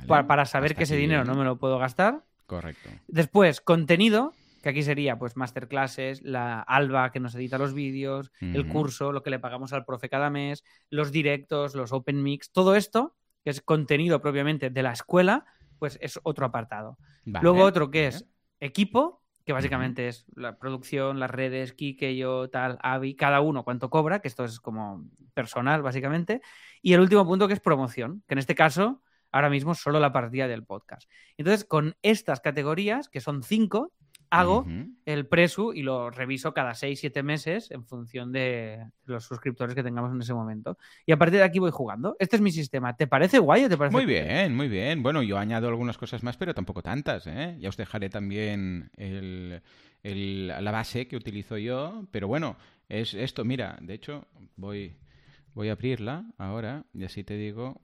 [0.07, 2.23] para, para saber que ese dinero no me lo puedo gastar.
[2.45, 2.89] Correcto.
[3.07, 8.67] Después, contenido, que aquí sería pues masterclasses, la Alba que nos edita los vídeos, el
[8.67, 12.75] curso, lo que le pagamos al profe cada mes, los directos, los open mix, todo
[12.75, 15.45] esto, que es contenido propiamente de la escuela,
[15.79, 16.97] pues es otro apartado.
[17.25, 18.09] Vale, Luego otro que vale.
[18.09, 18.25] es
[18.59, 23.89] equipo, que básicamente es la producción, las redes, Kike, yo, tal, Avi, cada uno cuánto
[23.89, 26.41] cobra, que esto es como personal básicamente.
[26.83, 29.01] Y el último punto que es promoción, que en este caso
[29.31, 31.09] ahora mismo solo la partida del podcast.
[31.37, 33.91] Entonces, con estas categorías, que son cinco,
[34.33, 34.65] hago
[35.05, 39.83] el presu y lo reviso cada seis, siete meses en función de los suscriptores que
[39.83, 40.77] tengamos en ese momento.
[41.05, 42.15] Y a partir de aquí voy jugando.
[42.17, 42.95] Este es mi sistema.
[42.95, 45.03] ¿Te parece guay o te parece Muy bien, muy bien.
[45.03, 47.57] Bueno, yo añado algunas cosas más, pero tampoco tantas, ¿eh?
[47.59, 49.61] Ya os dejaré también el,
[50.01, 52.55] el- la base que utilizo yo, pero bueno,
[52.87, 54.95] es esto, mira, de hecho, voy,
[55.53, 57.81] voy a abrirla ahora y así te digo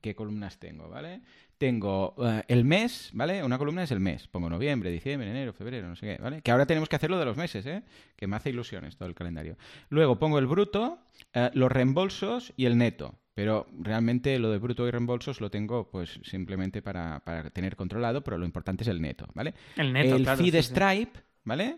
[0.00, 1.20] qué columnas tengo, ¿vale?
[1.60, 3.44] tengo eh, el mes, ¿vale?
[3.44, 4.26] Una columna es el mes.
[4.28, 6.40] Pongo noviembre, diciembre, enero, febrero, no sé qué, ¿vale?
[6.40, 7.82] Que ahora tenemos que hacerlo de los meses, ¿eh?
[8.16, 9.58] Que me hace ilusiones todo el calendario.
[9.90, 11.00] Luego pongo el bruto,
[11.34, 13.14] eh, los reembolsos y el neto.
[13.34, 18.24] Pero realmente lo de bruto y reembolsos lo tengo pues simplemente para, para tener controlado,
[18.24, 19.52] pero lo importante es el neto, ¿vale?
[19.76, 20.68] El neto, el claro, feed sí, sí.
[20.70, 21.76] Stripe, ¿vale?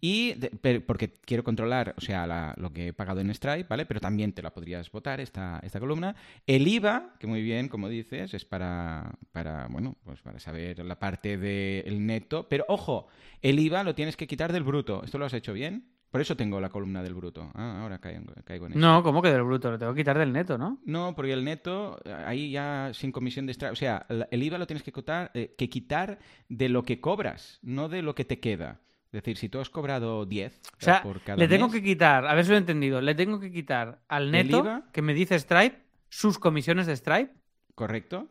[0.00, 3.66] Y de- pero- porque quiero controlar, o sea, la- lo que he pagado en Stripe,
[3.68, 3.86] ¿vale?
[3.86, 6.14] Pero también te la podrías votar esta, esta columna.
[6.46, 10.98] El IVA, que muy bien, como dices, es para, para bueno, pues para saber la
[10.98, 12.46] parte del neto.
[12.48, 13.08] Pero ojo,
[13.42, 15.02] el IVA lo tienes que quitar del bruto.
[15.04, 15.86] ¿Esto lo has hecho bien?
[16.10, 17.52] Por eso tengo la columna del bruto.
[17.54, 18.80] Ah, ahora caigo, caigo en eso.
[18.80, 19.70] No, ¿cómo que del bruto?
[19.70, 20.80] Lo tengo que quitar del neto, ¿no?
[20.84, 23.72] No, porque el neto, ahí ya sin comisión de Stripe.
[23.72, 26.18] O sea, el IVA lo tienes que quitar, eh, que quitar
[26.48, 28.80] de lo que cobras, no de lo que te queda.
[29.12, 31.82] Es decir, si tú has cobrado 10 O sea, por cada le tengo mes, que
[31.82, 34.84] quitar, a ver si lo he entendido, le tengo que quitar al ¿El neto IVA?
[34.92, 37.32] que me dice Stripe sus comisiones de Stripe
[37.74, 38.28] ¿correcto?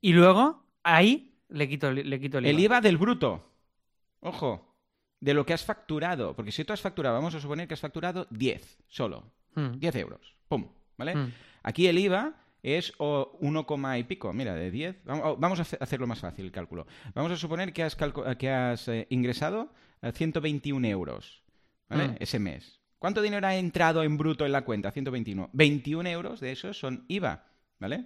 [0.00, 2.50] y luego ahí le quito, le quito el IVA.
[2.50, 3.52] El IVA del bruto.
[4.20, 4.74] Ojo,
[5.20, 6.34] de lo que has facturado.
[6.36, 9.32] Porque si tú has facturado, vamos a suponer que has facturado 10 solo.
[9.54, 9.78] Mm.
[9.78, 10.34] 10 euros.
[10.48, 10.68] ¡Pum!
[10.96, 11.14] ¿Vale?
[11.16, 11.32] Mm.
[11.62, 14.32] Aquí el IVA es o 1, coma y pico.
[14.32, 15.02] Mira, de 10.
[15.04, 16.86] Vamos a hace- hacerlo más fácil el cálculo.
[17.14, 19.68] Vamos a suponer que has, que has eh, ingresado eh,
[20.02, 21.42] 121 euros
[21.88, 22.08] ¿vale?
[22.08, 22.14] Mm.
[22.20, 22.80] ese mes.
[22.98, 24.90] ¿Cuánto dinero ha entrado en bruto en la cuenta?
[24.90, 25.50] 121.
[25.52, 27.46] 21 euros de esos son IVA.
[27.78, 28.04] ¿Vale?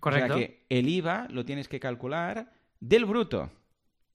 [0.00, 0.34] Correcto.
[0.34, 3.50] O sea que el IVA lo tienes que calcular del bruto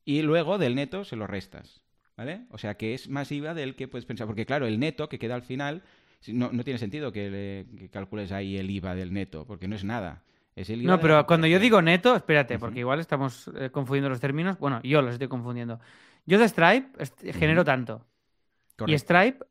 [0.06, 1.82] y luego del neto se lo restas.
[2.16, 2.42] ¿Vale?
[2.52, 4.28] O sea que es más IVA del que puedes pensar.
[4.28, 5.82] Porque claro, el neto que queda al final,
[6.28, 9.76] no, no tiene sentido que, le- que calcules ahí el IVA del neto, porque no
[9.76, 10.22] es nada.
[10.56, 14.10] Es el IVA No, pero cuando yo digo neto, espérate, porque igual estamos eh, confundiendo
[14.10, 14.60] los términos.
[14.60, 15.80] Bueno, yo los estoy confundiendo.
[16.26, 16.90] Yo de Stripe
[17.34, 18.06] genero tanto.
[18.88, 18.98] Y.
[18.98, 19.46] Stripe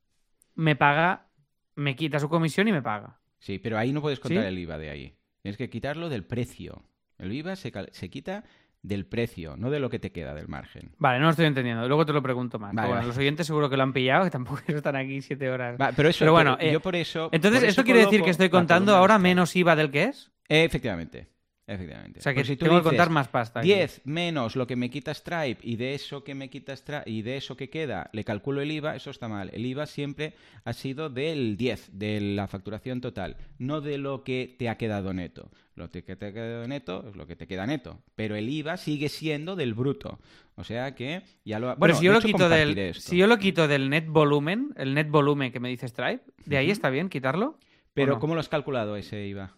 [0.55, 1.29] me paga,
[1.75, 3.21] me quita su comisión y me paga.
[3.39, 4.49] Sí, pero ahí no puedes contar ¿Sí?
[4.49, 5.17] el IVA de ahí.
[5.43, 6.85] Tienes que quitarlo del precio.
[7.19, 8.45] El IVA se, se quita
[8.83, 10.93] del precio, no de lo que te queda del margen.
[10.99, 11.87] Vale, no lo estoy entendiendo.
[11.87, 12.75] Luego te lo pregunto más.
[12.75, 13.09] Vale, Pero bueno, vale.
[13.09, 15.77] los oyentes seguro que lo han pillado, que tampoco están aquí siete horas.
[15.81, 17.29] Va, pero eso, Pero bueno, pero eh, yo por eso.
[17.33, 20.33] Entonces, por ¿esto eso quiere decir que estoy contando ahora menos IVA del que es?
[20.49, 21.29] Eh, efectivamente.
[21.67, 22.19] Efectivamente.
[22.19, 23.61] O sea, que Pues si tú tengo que contar más pasta.
[23.61, 23.69] aquí.
[23.69, 27.23] 10 menos lo que me quita Stripe y de eso que me quita Stripe y
[27.23, 29.51] de eso que queda le calculo el IVA, eso está mal.
[29.53, 30.35] El IVA siempre
[30.65, 35.13] ha sido del 10, de la facturación total, no de lo que te ha quedado
[35.13, 35.51] neto.
[35.75, 38.77] Lo que te ha quedado neto es lo que te queda neto, pero el IVA
[38.77, 40.19] sigue siendo del bruto.
[40.57, 41.69] O sea que ya lo...
[41.69, 43.09] Pero Bueno, si yo, lo quito del, esto.
[43.09, 46.57] si yo lo quito del net volumen, el net volumen que me dice Stripe, ¿de
[46.59, 47.59] ahí está bien quitarlo?
[47.95, 48.19] Pero.
[48.19, 49.55] ¿cómo lo has calculado ese IVA?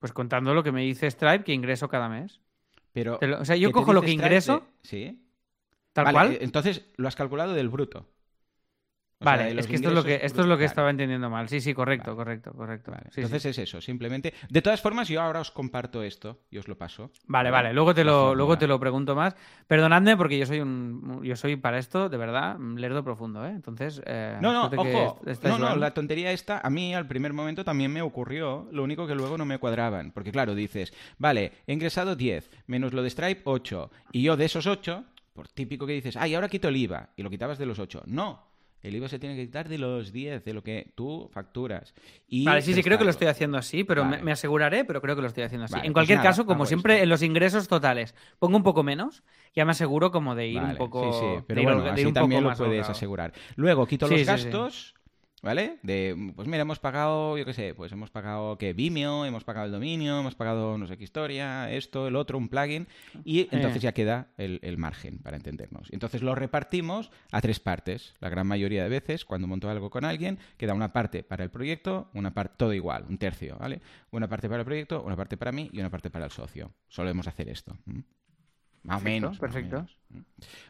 [0.00, 2.40] Pues contando lo que me dice Stripe que ingreso cada mes.
[2.92, 5.24] Pero, lo- o sea, yo ¿qué te cojo lo que Stripe ingreso, de- Sí.
[5.92, 6.32] tal Vale, cual.
[6.32, 8.08] eh, Entonces lo has calculado del bruto.
[9.20, 11.46] O Vale, es que esto es lo que, esto es lo que estaba entendiendo mal.
[11.46, 12.16] Sí, sí, correcto, Vale.
[12.16, 12.90] correcto, correcto.
[12.90, 13.48] Vale, Sí, Entonces sí.
[13.50, 14.32] es eso, simplemente.
[14.48, 17.10] De todas formas, yo ahora os comparto esto y os lo paso.
[17.26, 19.36] Vale, vale, luego te lo, luego te lo pregunto más.
[19.66, 23.50] Perdonadme porque yo soy un yo soy para esto, de verdad, lerdo profundo, ¿eh?
[23.50, 25.20] Entonces, eh, No, no, ojo.
[25.42, 29.06] No, no, la tontería esta, a mí al primer momento también me ocurrió, lo único
[29.06, 30.12] que luego no me cuadraban.
[30.12, 34.46] Porque claro, dices, vale, he ingresado 10, menos lo de Stripe 8, y yo de
[34.46, 35.04] esos 8,
[35.34, 38.04] por típico que dices, ay, ahora quito el IVA, y lo quitabas de los 8.
[38.06, 38.49] No,
[38.82, 41.94] el IVA se tiene que quitar de los 10, de lo que tú facturas.
[42.26, 44.22] Y Vale, sí, sí, creo que lo estoy haciendo así, pero me, Vale.
[44.22, 45.74] me aseguraré, pero creo que lo estoy haciendo así.
[45.74, 47.02] Vale, en pues cualquier nada, caso, como siempre, esto.
[47.04, 49.22] en los ingresos totales pongo un poco menos,
[49.54, 51.12] ya me aseguro como de ir un poco.
[51.12, 53.32] Sí, sí, pero bueno, así también lo puedes asegurar.
[53.56, 54.94] Luego quito Sí, los gastos,
[55.42, 55.78] ¿vale?
[55.82, 58.72] De, pues mira, hemos pagado, yo qué sé, pues hemos pagado, ¿qué?
[58.72, 62.48] Vimeo, hemos pagado el dominio, hemos pagado no sé qué historia, esto, el otro, un
[62.48, 62.86] plugin,
[63.24, 63.80] y entonces Eh.
[63.80, 65.88] ya queda el, el margen para entendernos.
[65.92, 68.14] Entonces lo repartimos a tres partes.
[68.20, 71.50] La gran mayoría de veces, cuando monto algo con alguien, queda una parte para el
[71.50, 73.80] proyecto, una parte, todo igual, un tercio, ¿vale?
[74.10, 76.72] Una parte para el proyecto, una parte para mí y una parte para el socio.
[76.88, 77.76] Solemos hacer esto.
[78.82, 79.30] Más o Perfecto, menos.
[79.30, 79.86] más o perfecto.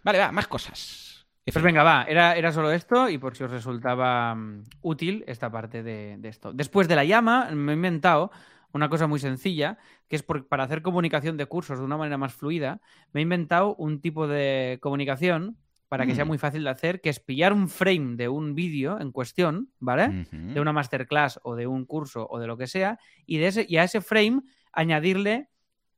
[0.03, 1.20] Vale, va, más cosas.
[1.45, 5.51] Pues venga, va, era, era solo esto y por si os resultaba mm, útil esta
[5.51, 6.53] parte de, de esto.
[6.53, 8.31] Después de la llama, me he inventado
[8.73, 12.19] una cosa muy sencilla, que es por- para hacer comunicación de cursos de una manera
[12.19, 12.81] más fluida,
[13.13, 15.57] me he inventado un tipo de comunicación
[15.89, 16.29] para que sea Mm.
[16.29, 20.27] muy fácil de hacer, que es pillar un frame de un vídeo en cuestión, ¿vale?
[20.55, 23.67] De una masterclass o de un curso o de lo que sea, y, de ese,
[23.69, 25.49] y a ese frame añadirle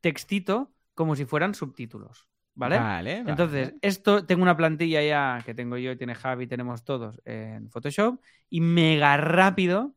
[0.00, 2.26] textito como si fueran subtítulos.
[2.54, 2.78] ¿Vale?
[2.78, 3.30] Vale, vale.
[3.30, 8.20] Entonces, esto tengo una plantilla ya que tengo yo, tiene Javi, tenemos todos en Photoshop,
[8.50, 9.94] y mega rápido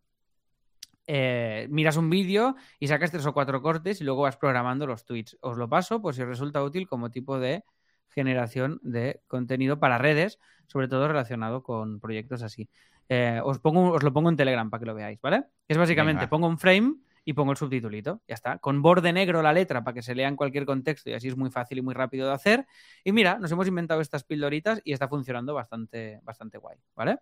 [1.08, 5.06] eh, miras un vídeo y sacas tres o cuatro cortes y luego vas programando los
[5.06, 5.38] tweets.
[5.42, 7.64] Os lo paso por si os resulta útil como tipo de
[8.10, 12.70] generación de contenido para redes, sobre todo relacionado con proyectos así.
[13.08, 15.44] Eh, os, pongo, os lo pongo en Telegram para que lo veáis, ¿vale?
[15.68, 16.30] Es básicamente, Venga.
[16.30, 16.96] pongo un frame
[17.26, 18.22] y pongo el subtitulito.
[18.28, 18.60] Ya está.
[18.60, 21.36] Con borde negro la letra para que se lea en cualquier contexto y así es
[21.36, 22.68] muy fácil y muy rápido de hacer.
[23.04, 27.18] Y mira, nos hemos inventado estas pildoritas y está funcionando bastante, bastante guay, ¿vale?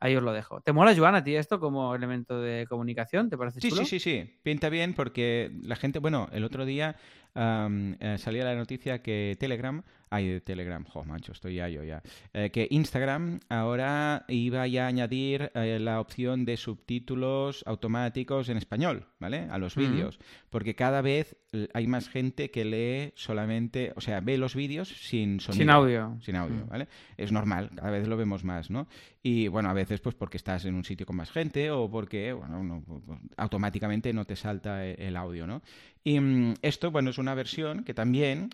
[0.00, 0.60] Ahí os lo dejo.
[0.60, 3.30] ¿Te mola, Joan, a ti esto como elemento de comunicación?
[3.30, 3.84] ¿Te parece Sí, chulo?
[3.84, 4.40] sí, sí, sí.
[4.42, 6.96] Pinta bien porque la gente, bueno, el otro día
[7.34, 12.50] eh, salía la noticia que Telegram, ay, Telegram, jo, macho, estoy ya yo ya, eh,
[12.50, 19.06] que Instagram ahora iba ya a añadir eh, la opción de subtítulos automáticos en español,
[19.18, 19.48] ¿vale?
[19.50, 20.18] A los vídeos,
[20.50, 21.36] porque cada vez
[21.72, 25.62] hay más gente que lee solamente, o sea, ve los vídeos sin sonido.
[25.62, 26.16] Sin audio.
[26.20, 26.66] Sin audio.
[26.66, 26.88] ¿vale?
[27.16, 28.86] Es normal, cada vez lo vemos más, ¿no?
[29.26, 32.34] Y bueno, a veces pues porque estás en un sitio con más gente o porque,
[32.34, 35.62] bueno, no- pues, automáticamente no te salta e- el audio, ¿no?
[36.04, 38.50] Y mm, esto, bueno, es una versión que también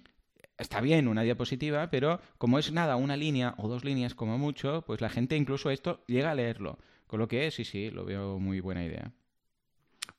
[0.58, 4.82] está bien, una diapositiva, pero como es nada, una línea o dos líneas como mucho,
[4.86, 6.78] pues la gente incluso esto llega a leerlo.
[7.08, 9.10] Con lo que sí, sí, lo veo muy buena idea.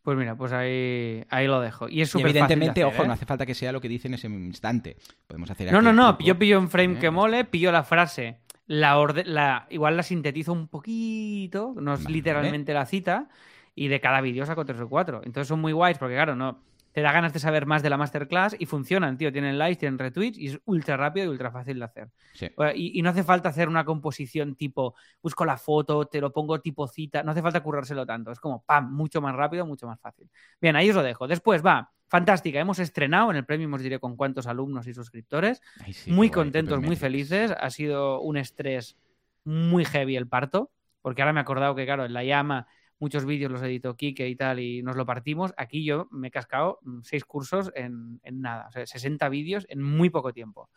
[0.03, 1.87] Pues mira, pues ahí, ahí lo dejo.
[1.87, 3.07] Y es súper fácil de evidentemente, hacer, ojo, ¿eh?
[3.07, 4.97] no hace falta que sea lo que dice en ese instante.
[5.27, 6.17] Podemos hacer No, no, no.
[6.19, 6.99] Yo pillo un frame ¿eh?
[6.99, 8.37] que mole, pillo la frase,
[8.67, 12.15] la, orde- la igual la sintetizo un poquito, no es Vale.
[12.15, 13.29] literalmente la cita,
[13.75, 15.21] y de cada vídeo saco tres o cuatro.
[15.23, 16.59] Entonces son muy guays porque, claro, no
[16.91, 19.31] te da ganas de saber más de la masterclass y funcionan, tío.
[19.31, 22.09] Tienen likes, tienen retweets y es ultra rápido y ultra fácil de hacer.
[22.33, 22.49] Sí.
[22.75, 26.59] Y, y no hace falta hacer una composición tipo, busco la foto, te lo pongo
[26.59, 28.31] tipo cita, no hace falta currárselo tanto.
[28.31, 30.29] Es como, pam, mucho más rápido, mucho más fácil.
[30.59, 31.27] Bien, ahí os lo dejo.
[31.27, 35.61] Después va, fantástica, hemos estrenado, en el premio os diré con cuántos alumnos y suscriptores.
[35.79, 37.53] Ay, sí, muy guay, contentos, muy felices.
[37.57, 38.97] Ha sido un estrés
[39.45, 40.71] muy heavy el parto,
[41.01, 42.67] porque ahora me he acordado que, claro, en la llama
[43.01, 45.53] muchos vídeos los editó Kike y tal y nos lo partimos.
[45.57, 49.65] Aquí yo me he cascado mm, seis cursos en, en nada, o sea, 60 vídeos
[49.69, 50.69] en muy poco tiempo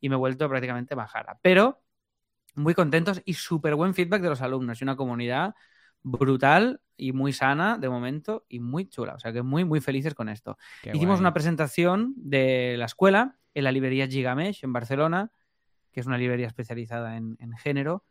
[0.00, 1.38] y me he vuelto prácticamente majara.
[1.42, 1.82] Pero
[2.54, 5.54] muy contentos y súper buen feedback de los alumnos y una comunidad
[6.02, 9.14] brutal y muy sana de momento y muy chula.
[9.14, 10.58] O sea que muy, muy felices con esto.
[10.82, 11.20] Qué Hicimos guay.
[11.20, 15.32] una presentación de la escuela en la librería Gigamesh en Barcelona,
[15.90, 18.04] que es una librería especializada en, en género.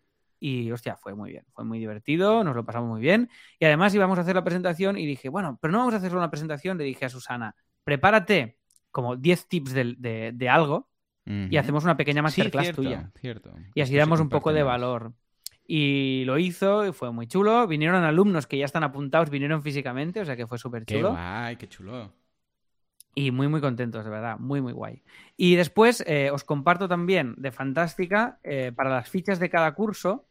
[0.44, 3.30] Y hostia, fue muy bien, fue muy divertido, nos lo pasamos muy bien.
[3.60, 6.16] Y además íbamos a hacer la presentación y dije, bueno, pero no vamos a hacer
[6.16, 8.58] una presentación, le dije a Susana, prepárate
[8.90, 10.90] como 10 tips de, de- de algo
[11.26, 13.12] y hacemos una pequeña Sí, masterclass cierto, tuya.
[13.22, 13.54] cierto.
[13.76, 15.14] Y así damos un poco de valor.
[15.68, 17.68] Y lo hizo y fue muy chulo.
[17.68, 21.12] Vinieron alumnos que ya están apuntados, vinieron físicamente, o sea que fue súper Qué chulo.
[21.12, 22.12] guay, qué chulo.
[23.14, 24.38] Y muy, muy contentos, de verdad.
[24.40, 25.04] Muy, muy guay.
[25.38, 30.28] Y después eh, os comparto también de Fantástica eh, para las fichas de cada curso.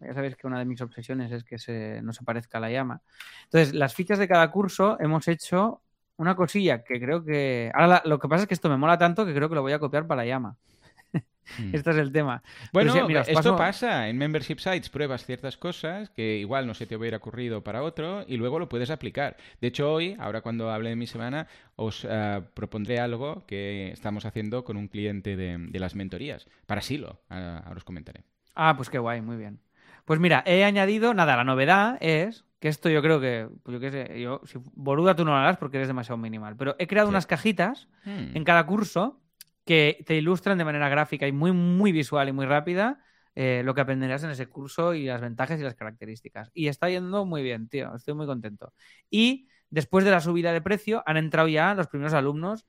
[0.00, 2.70] Ya sabéis que una de mis obsesiones es que se, no se parezca a la
[2.70, 3.02] llama.
[3.44, 5.82] Entonces, las fichas de cada curso hemos hecho
[6.16, 7.70] una cosilla que creo que.
[7.74, 9.62] Ahora, la- lo que pasa es que esto me mola tanto que creo que lo
[9.62, 10.56] voy a copiar para la llama.
[11.56, 11.70] Mm.
[11.74, 12.42] Este es el tema.
[12.72, 14.08] Bueno, mira, esto pasa.
[14.08, 18.24] En Membership Sites pruebas ciertas cosas que igual no se te hubiera ocurrido para otro
[18.28, 19.36] y luego lo puedes aplicar.
[19.60, 21.46] De hecho, hoy, ahora cuando hable de mi semana,
[21.76, 26.46] os eh, propondré algo que estamos haciendo con un cliente de, de las mentorías.
[26.66, 27.20] Para Silo.
[27.28, 28.24] Ahora, ahora os comentaré.
[28.54, 29.60] Ah, pues qué guay, muy bien.
[30.08, 33.78] Pues mira, he añadido, nada, la novedad es que esto yo creo que, pues yo
[33.78, 36.86] qué sé, yo, si boluda tú no lo harás porque eres demasiado minimal, pero he
[36.86, 37.10] creado Sí.
[37.10, 38.34] unas cajitas Hmm.
[38.34, 39.20] en cada curso
[39.66, 43.00] que te ilustran de manera gráfica y muy, muy visual y muy rápida
[43.34, 46.50] eh, lo que aprenderás en ese curso y las ventajas y las características.
[46.54, 48.72] Y está yendo muy bien, tío, estoy muy contento.
[49.10, 52.66] Y después de la subida de precio han entrado ya los primeros alumnos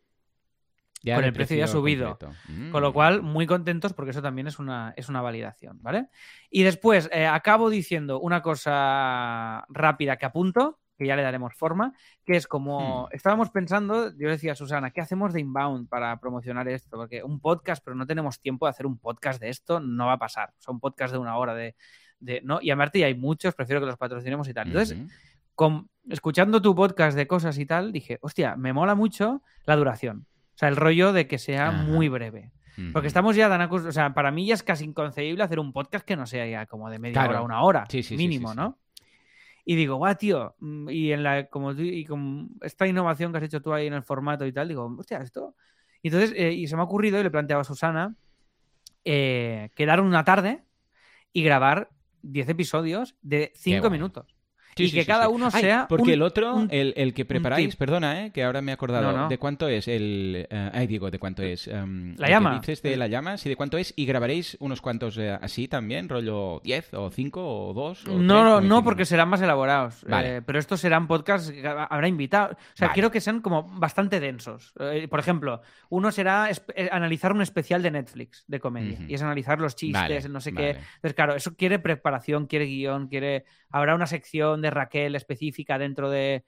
[1.01, 2.17] Ya con el precio ya subido.
[2.47, 2.71] Mm.
[2.71, 6.07] con lo cual, muy contentos porque eso también es una, es una validación, ¿vale?
[6.49, 11.93] Y después, eh, acabo diciendo una cosa rápida que apunto, que ya le daremos forma,
[12.25, 13.15] que es como Hmm.
[13.15, 16.97] estábamos pensando, yo decía a Susana, ¿qué hacemos de inbound para promocionar esto?
[16.97, 20.13] Porque un podcast, pero no tenemos tiempo de hacer un podcast de esto, no va
[20.13, 20.49] a pasar.
[20.57, 21.75] O sea, un podcast de una hora de...
[22.19, 22.59] de ¿no?
[22.61, 24.67] Y aparte ya hay muchos, prefiero que los patrocinemos y tal.
[24.67, 24.97] Entonces,
[25.55, 30.25] con- escuchando tu podcast de cosas y tal, dije, hostia, me mola mucho la duración.
[30.59, 31.83] O sea, el rollo de que sea Ajá.
[31.83, 32.51] muy breve.
[32.91, 33.95] Porque estamos ya tan acostumbrados.
[33.95, 36.65] O sea, para mí ya es casi inconcebible hacer un podcast que no sea ya
[36.65, 37.29] como de media Claro.
[37.29, 37.83] hora a una hora.
[37.89, 38.57] Sí, sí, mínimo, sí.
[38.57, 38.77] ¿no?
[39.65, 40.55] Y digo, guau, tío.
[40.59, 43.87] mm, Y en la, como tú- y con esta innovación que has hecho tú ahí
[43.87, 45.55] en el formato y tal, digo, hostia, esto.
[46.01, 48.15] Y entonces, eh, y se me ha ocurrido y le planteaba a Susana
[49.05, 50.63] eh, quedar una tarde
[51.33, 51.89] y grabar
[52.21, 53.91] 10 episodios de 5 guay.
[53.91, 54.35] minutos.
[54.79, 55.85] Sí, y sí, que sí, cada uno Ay, sea.
[55.87, 58.31] Porque un- el otro, un- el, el que preparáis, perdona, ¿eh?
[58.31, 59.11] que ahora me he acordado.
[59.11, 59.27] No, no.
[59.29, 60.47] ¿De cuánto es el.
[60.49, 61.67] eh, ay, digo, ¿de cuánto es?
[61.67, 62.59] Em, La llama.
[62.59, 63.93] dices de la llama, sí, ¿de cuánto es?
[63.95, 66.09] ¿Y grabaréis unos cuantos eh, así también?
[66.09, 68.07] ¿Rollo 10 o 5 o 2?
[68.07, 70.03] No, no, no, porque serán más elaborados.
[70.07, 70.37] Vale.
[70.37, 72.53] Eh, pero estos serán podcasts que habrá invitado.
[72.53, 72.93] O sea, Vale.
[72.93, 74.73] quiero que sean como bastante densos.
[74.79, 76.49] Eh, por ejemplo, uno será
[76.91, 78.97] analizar un especial de Netflix de comedia.
[79.07, 80.73] Y es analizar los chistes, Vale, no sé vale.
[80.73, 80.79] qué.
[80.95, 83.45] Entonces, claro, eso quiere preparación, quiere guion, quiere.
[83.69, 86.43] Habrá una sección de Raquel específica dentro de,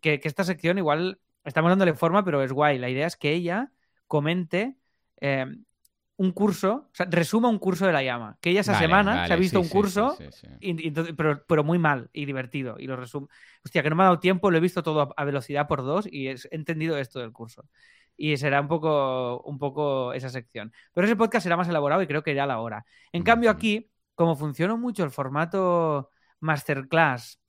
[0.00, 2.78] que, que esta sección igual estamos dándole forma, pero es guay.
[2.78, 3.72] La idea es que ella
[4.06, 4.76] comente
[5.20, 5.46] eh,
[6.16, 8.36] un curso, o sea, resuma un curso de la llama.
[8.40, 10.46] Que ella esa Vale, semana vale, se ha visto sí, un curso, sí, sí, sí.
[10.60, 12.76] y- y entonces- pero, pero muy mal y divertido.
[12.78, 13.26] Y lo resume.
[13.64, 15.82] Hostia, que no me ha dado tiempo, lo he visto todo a, a velocidad por
[15.82, 17.64] dos y es- he entendido esto del curso.
[18.16, 20.70] Y será un poco, un poco esa sección.
[20.92, 22.84] Pero ese podcast será más elaborado y creo que irá a la hora.
[23.10, 26.10] En cambio, aquí, como funciona mucho el formato
[26.42, 27.40] masterclass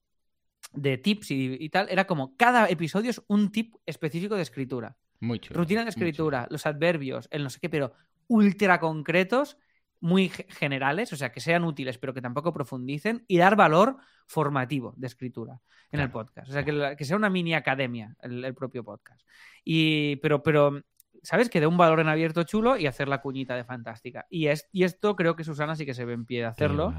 [0.71, 4.95] de tips y, y tal, era como cada episodio es un tip específico de escritura.
[5.19, 5.59] Muy chulo.
[5.59, 7.93] Rutina de escritura, los adverbios, el no sé qué, pero
[8.27, 9.57] ultra concretos,
[9.99, 13.97] muy ge- generales, o sea, que sean útiles, pero que tampoco profundicen, y dar valor
[14.27, 16.49] formativo de escritura en el podcast.
[16.49, 19.21] O sea, que, la- que sea una mini academia el, el propio podcast.
[19.63, 20.81] Y, pero, pero,
[21.21, 21.49] ¿sabes?
[21.49, 24.25] Que dé un valor en abierto chulo y hacer la cuñita de fantástica.
[24.29, 26.93] Y, es, y esto creo que Susana sí que se ve en pie de hacerlo.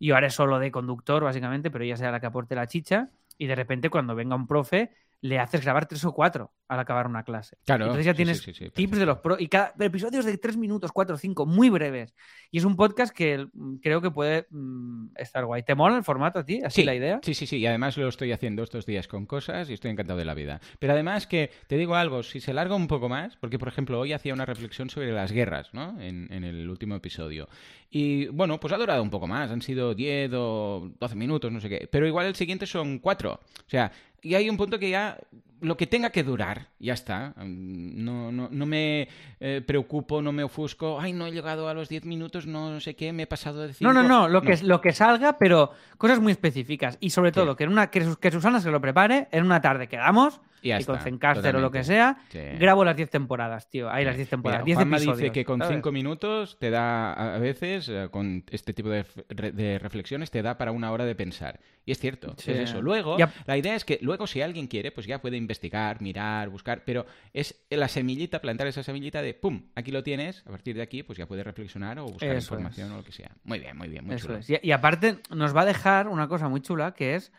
[0.00, 3.10] Yo haré solo de conductor, básicamente, pero ella será la que aporte la chicha.
[3.36, 7.06] Y de repente, cuando venga un profe, le haces grabar tres o cuatro al acabar
[7.06, 7.56] una clase.
[7.64, 7.86] Claro.
[7.86, 10.56] Entonces ya sí, tienes sí, sí, tips de los pro y cada episodios de tres
[10.56, 12.14] minutos, cuatro cinco, muy breves.
[12.50, 15.62] Y es un podcast que mm, creo que puede mm, estar guay.
[15.62, 16.60] ¿Te mola el formato a ti?
[16.62, 17.20] ¿Así Sí, la idea?
[17.22, 17.56] Sí, sí, sí.
[17.56, 20.60] Y además lo estoy haciendo estos días con cosas y estoy encantado de la vida.
[20.78, 23.98] Pero además que te digo algo, si se larga un poco más, porque por ejemplo
[23.98, 26.00] hoy hacía una reflexión sobre las guerras, ¿no?
[26.00, 27.48] En, en el último episodio.
[27.90, 29.50] Y bueno, pues ha durado un poco más.
[29.50, 31.88] Han sido 10 o 12 minutos, no sé qué.
[31.90, 33.32] Pero igual el siguiente son 4.
[33.32, 33.40] O
[33.70, 33.90] sea,
[34.22, 35.18] y hay un punto que ya
[35.60, 37.34] lo que tenga que durar, ya está.
[37.36, 39.08] Mm, No, no, no me
[39.40, 41.00] eh, preocupo, no me ofusco.
[41.00, 43.72] Ay, no he llegado a los 10 minutos, no sé qué, me he pasado de
[43.74, 43.92] 5.
[43.92, 46.96] No, no, no, lo que, lo que salga, pero cosas muy específicas.
[47.00, 47.34] Y sobre Sí.
[47.34, 50.68] todo, que, en una, que, que Susana se lo prepare, en una tarde quedamos, Y
[50.70, 52.40] ya y con Zencaster o lo que sea, Sí.
[52.58, 53.88] grabo las 10 temporadas, tío.
[53.90, 55.18] Hay las 10 temporadas, 10 Mira, episodios.
[55.18, 55.76] dice que con ¿sabes?
[55.76, 60.42] 5 minutos te da, a veces, eh, con este tipo de, re- de reflexiones, te
[60.42, 61.60] da para una hora de pensar.
[61.86, 62.50] Y es cierto, Sí.
[62.50, 62.82] es eso.
[62.82, 66.50] Luego, Ya- la idea es que luego si alguien quiere, pues ya puede investigar, mirar,
[66.50, 70.76] buscar, pero es la semillita, plantar esa semillita de, ¡pum!, aquí lo tienes, a partir
[70.76, 72.92] de aquí, pues ya puedes reflexionar o buscar Eso información es.
[72.92, 73.30] o lo que sea.
[73.44, 74.38] Muy bien, muy bien, muy Eso chulo.
[74.38, 74.50] es.
[74.50, 77.32] Y, y aparte nos va a dejar una cosa muy chula que es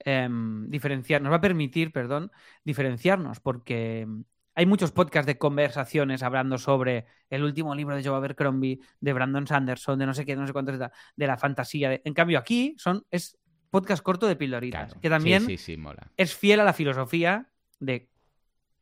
[0.00, 2.30] em, diferenciar, nos va a permitir, perdón,
[2.64, 4.06] diferenciarnos, porque
[4.56, 9.46] hay muchos podcasts de conversaciones hablando sobre el último libro de Joe Abercrombie, de Brandon
[9.46, 11.90] Sanderson, de no sé qué, no sé cuántos, de, de la fantasía.
[11.90, 13.38] de- En cambio, aquí son es
[13.80, 15.00] podcast corto de pildoritas, Claro.
[15.00, 16.10] que también Sí, sí, sí, mola.
[16.16, 17.48] es fiel a la filosofía
[17.80, 18.08] de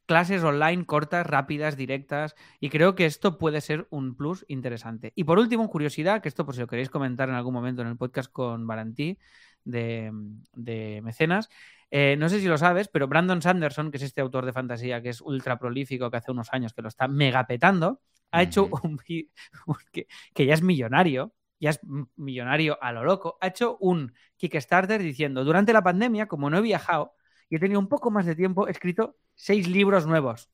[0.07, 5.13] clases online cortas, rápidas, directas, y creo que esto puede ser un plus interesante.
[5.15, 7.89] Y por último, curiosidad, que esto por si lo queréis comentar en algún momento en
[7.89, 9.17] el podcast con Valentí
[9.65, 10.11] de,
[10.53, 11.49] de Mecenas,
[11.91, 15.01] eh, no sé si lo sabes, pero Brandon Sanderson, que es este autor de fantasía
[15.03, 18.01] que es ultra prolífico, que hace unos años que lo está megapetando,
[18.33, 19.31] ha hecho un, vi-
[19.67, 21.33] un- que, que ya es millonario,
[21.63, 21.81] ya es
[22.17, 26.63] millonario a lo loco, ha hecho un Kickstarter diciendo, durante la pandemia, como no he
[26.63, 27.15] viajado
[27.49, 30.51] y he tenido un poco más de tiempo, he escrito seis libros nuevos.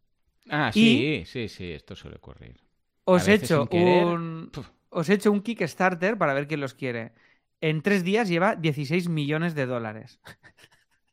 [0.51, 2.61] Ah, Y- sí, sí, sí, esto suele ocurrir.
[3.05, 4.51] Os he hecho querer, un...
[4.53, 4.69] puf.
[4.91, 7.13] Os he hecho un Kickstarter para ver quién los quiere.
[7.61, 10.21] En tres días lleva 16 millones de dólares.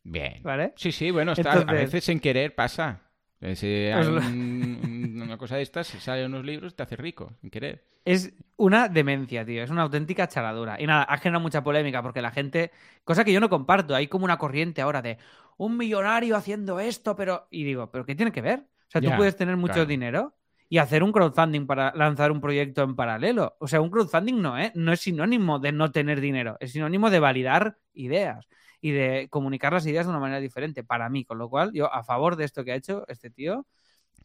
[0.03, 0.33] Bien.
[0.43, 0.75] ¿Vale?
[0.75, 3.04] Sí, sí, bueno, está, a veces sin querer pasa.
[3.53, 7.49] Si hay un- una cosa de estas, si salen unos libros, te hace rico, sin
[7.49, 7.83] querer.
[8.05, 9.63] Es una demencia, tío.
[9.63, 10.79] Es una auténtica charadura.
[10.79, 12.71] Y nada, ha generado mucha polémica porque la gente.
[13.03, 13.95] Cosa que yo no comparto.
[13.95, 15.17] Hay como una corriente ahora de
[15.57, 17.47] un millonario haciendo esto, pero.
[17.49, 18.59] Y digo, ¿pero qué tiene que ver?
[18.87, 19.87] O sea, tú puedes tener mucho claro.
[19.87, 20.35] dinero
[20.69, 23.55] y hacer un crowdfunding para lanzar un proyecto en paralelo.
[23.59, 24.71] O sea, un crowdfunding no, ¿eh?
[24.75, 26.57] no es sinónimo de no tener dinero.
[26.59, 28.47] Es sinónimo de validar ideas
[28.85, 31.25] y de comunicar las ideas de una manera diferente para mí.
[31.25, 33.65] Con lo cual, yo a favor de esto que ha hecho este tío.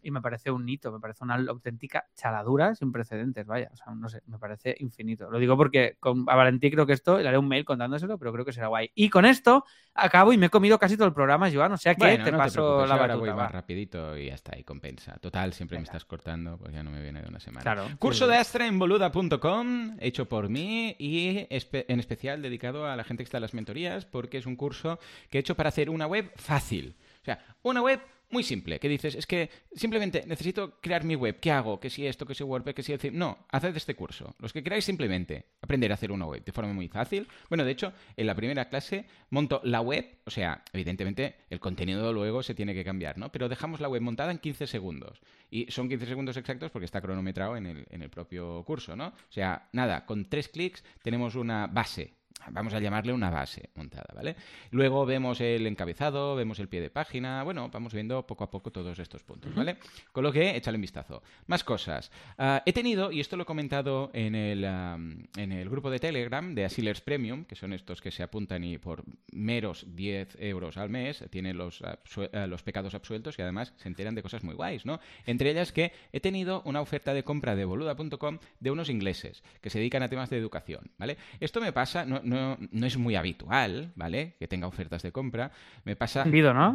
[0.02, 3.68] Y me parece un hito, me parece una auténtica chaladura sin precedentes, vaya.
[3.72, 5.30] O sea, no sé, me parece infinito.
[5.30, 8.32] Lo digo porque con, a Valentí creo que esto, le haré un mail contándoselo, pero
[8.32, 8.90] creo que será guay.
[8.94, 11.72] Y con esto acabo y me he comido casi todo el programa, Joan.
[11.72, 13.16] O sea que Bueno, te no paso la ahora batuta.
[13.18, 13.36] voy va.
[13.36, 15.16] más rapidito y ya está, y compensa.
[15.18, 17.62] Total, siempre me estás cortando, pues ya no me viene de una semana.
[17.62, 17.86] Claro.
[17.98, 18.36] Curso Sí, de.
[18.38, 23.26] Astra en boluda.com, hecho por mí y espe- en especial dedicado a la gente que
[23.26, 24.98] está en las mentorías, porque es un curso
[25.28, 26.96] que he hecho para hacer una web fácil.
[27.20, 31.38] O sea, una web muy simple, que dices, es que simplemente necesito crear mi web,
[31.40, 31.80] ¿qué hago?
[31.80, 33.18] Que si esto, que si WordPress, que si el...
[33.18, 34.34] No, haced este curso.
[34.38, 37.26] Los que queráis simplemente aprender a hacer una web de forma muy fácil.
[37.48, 42.12] Bueno, de hecho, en la primera clase monto la web, o sea, evidentemente el contenido
[42.12, 43.32] luego se tiene que cambiar, ¿no?
[43.32, 45.20] Pero dejamos la web montada en 15 segundos.
[45.50, 49.08] Y son 15 segundos exactos porque está cronometrado en el, en el propio curso, ¿no?
[49.08, 52.19] O sea, nada, con tres clics tenemos una base
[52.50, 54.36] vamos a llamarle una base montada, ¿vale?
[54.70, 58.70] Luego vemos el encabezado, vemos el pie de página, bueno, vamos viendo poco a poco
[58.70, 59.76] todos estos puntos, ¿vale?
[60.12, 61.22] Con lo que, échale un vistazo.
[61.46, 62.10] Más cosas.
[62.38, 66.54] Ah, he tenido, y esto lo he comentado en el, en el grupo de Telegram
[66.54, 70.90] de Asilers Premium, que son estos que se apuntan y por meros 10 euros al
[70.90, 74.86] mes tienen los, eh, los pecados absueltos y además se enteran de cosas muy guays,
[74.86, 75.00] ¿no?
[75.26, 79.70] Entre ellas que he tenido una oferta de compra de boluda.com de unos ingleses que
[79.70, 81.16] se dedican a temas de educación, ¿vale?
[81.40, 84.36] Esto me pasa, no, no, no es muy habitual, ¿vale?
[84.38, 85.50] Que tenga ofertas de compra.
[85.84, 86.24] Me pasa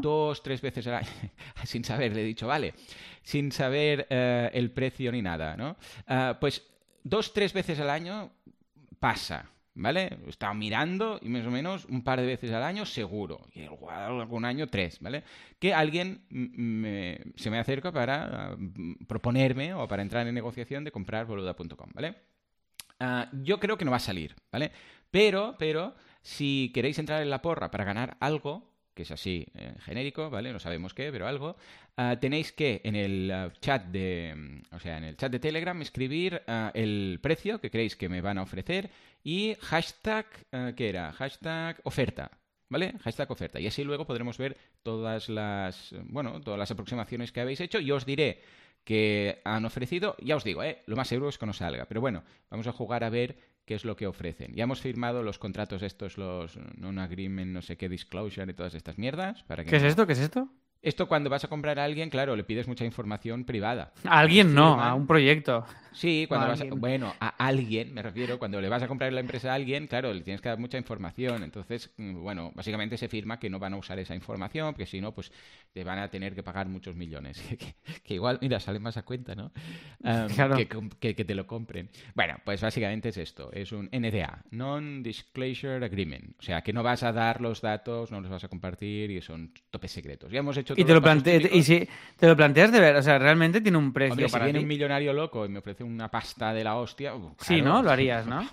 [0.01, 1.09] dos, tres veces al año,
[1.63, 2.73] sin saber, le he dicho, vale,
[3.23, 5.77] sin saber eh, el precio ni nada, ¿no?
[6.07, 6.63] Ah, pues
[7.03, 8.31] dos, tres veces al año
[8.99, 10.17] pasa, ¿vale?
[10.25, 13.41] He estado mirando y más o menos un par de veces al año seguro.
[13.53, 15.23] Y algún año tres, ¿vale?
[15.59, 16.21] Que alguien
[17.35, 22.15] se me acerca para mm, proponerme o para entrar en negociación de comprar boluda.com, ¿vale?
[22.99, 24.71] Ah, yo creo que no va a salir, ¿vale?
[25.11, 29.75] Pero, pero, si queréis entrar en la porra para ganar algo, que es así eh,
[29.79, 30.53] genérico, ¿vale?
[30.53, 31.57] No sabemos qué, pero algo.
[31.97, 35.79] Ah, tenéis que en el ah, chat de, o sea, en el chat de Telegram
[35.81, 36.41] escribir
[36.73, 38.89] el precio que creéis que me van a ofrecer
[39.23, 40.25] y hashtag,
[40.75, 41.11] ¿qué era?
[41.13, 42.31] Hashtag oferta,
[42.69, 42.95] ¿Vale?
[43.03, 43.59] Hashtag oferta.
[43.59, 47.79] Y así luego podremos ver todas las, bueno, todas las aproximaciones que habéis hecho.
[47.79, 48.41] Y os diré
[48.83, 50.81] que han ofrecido, ya os digo, ¿eh?
[50.85, 53.75] lo más seguro es que no salga, pero bueno, vamos a jugar a ver qué
[53.75, 54.53] es lo que ofrecen.
[54.53, 58.97] Ya hemos firmado los contratos estos, los non-agreement, no sé qué, disclosure y todas estas
[58.97, 59.43] mierdas.
[59.43, 60.05] Para que ¿Qué es esto?
[60.05, 60.49] ¿Qué es esto?
[60.85, 63.91] Esto cuando vas a comprar a alguien, claro, le pides mucha información privada.
[64.03, 65.65] A alguien no, a un proyecto.
[65.95, 69.21] Sí, cuando vas a, bueno, a alguien, me refiero, cuando le vas a comprar la
[69.21, 71.41] empresa a alguien, claro, le tienes que dar mucha información.
[71.41, 74.99] Entonces, mm, bueno, básicamente se firma que no van a usar esa información, porque si
[74.99, 75.31] no, pues
[75.71, 77.41] te van a tener que pagar muchos millones.
[78.03, 79.53] que, igual, mira, sale más a cuenta, ¿no?
[80.35, 80.57] claro.
[80.99, 81.89] que, que, te lo compren.
[82.13, 86.35] Bueno, pues básicamente es esto, es un NDA, Non-Disclosure Agreement.
[86.37, 89.21] O sea, que no vas a dar los datos, no los vas a compartir y
[89.21, 90.29] son topes secretos.
[90.29, 91.01] Ya hemos hecho y te lo,
[91.51, 94.45] y si te lo planteas de ver, o sea, realmente tiene un precio Hombre, para
[94.45, 97.13] si viene un millonario loco y me ofrece una pasta de la hostia...
[97.39, 97.81] sí, ¿no?
[97.81, 98.47] Lo harías, ¿no?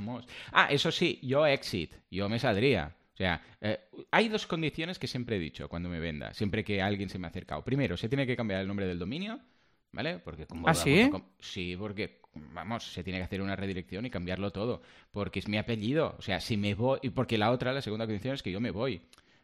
[0.52, 2.94] Ah, eso sí, yo exit, yo me saldría.
[3.12, 3.78] O sea, eh,
[4.10, 7.26] hay dos condiciones que siempre he dicho cuando me venda, siempre que alguien se me
[7.26, 7.62] ha acercado.
[7.62, 9.38] Primero, se tiene que cambiar el nombre del dominio,
[9.92, 10.18] ¿vale?
[10.18, 11.10] Porque como ¿Ah, sí?
[11.38, 14.82] Sí, porque, vamos, se tiene que hacer una redirección y cambiarlo todo.
[15.10, 16.16] Porque es mi apellido.
[16.18, 17.00] O sea, si me voy...
[17.14, 19.02] Porque la otra, la segunda condición es que yo me voy.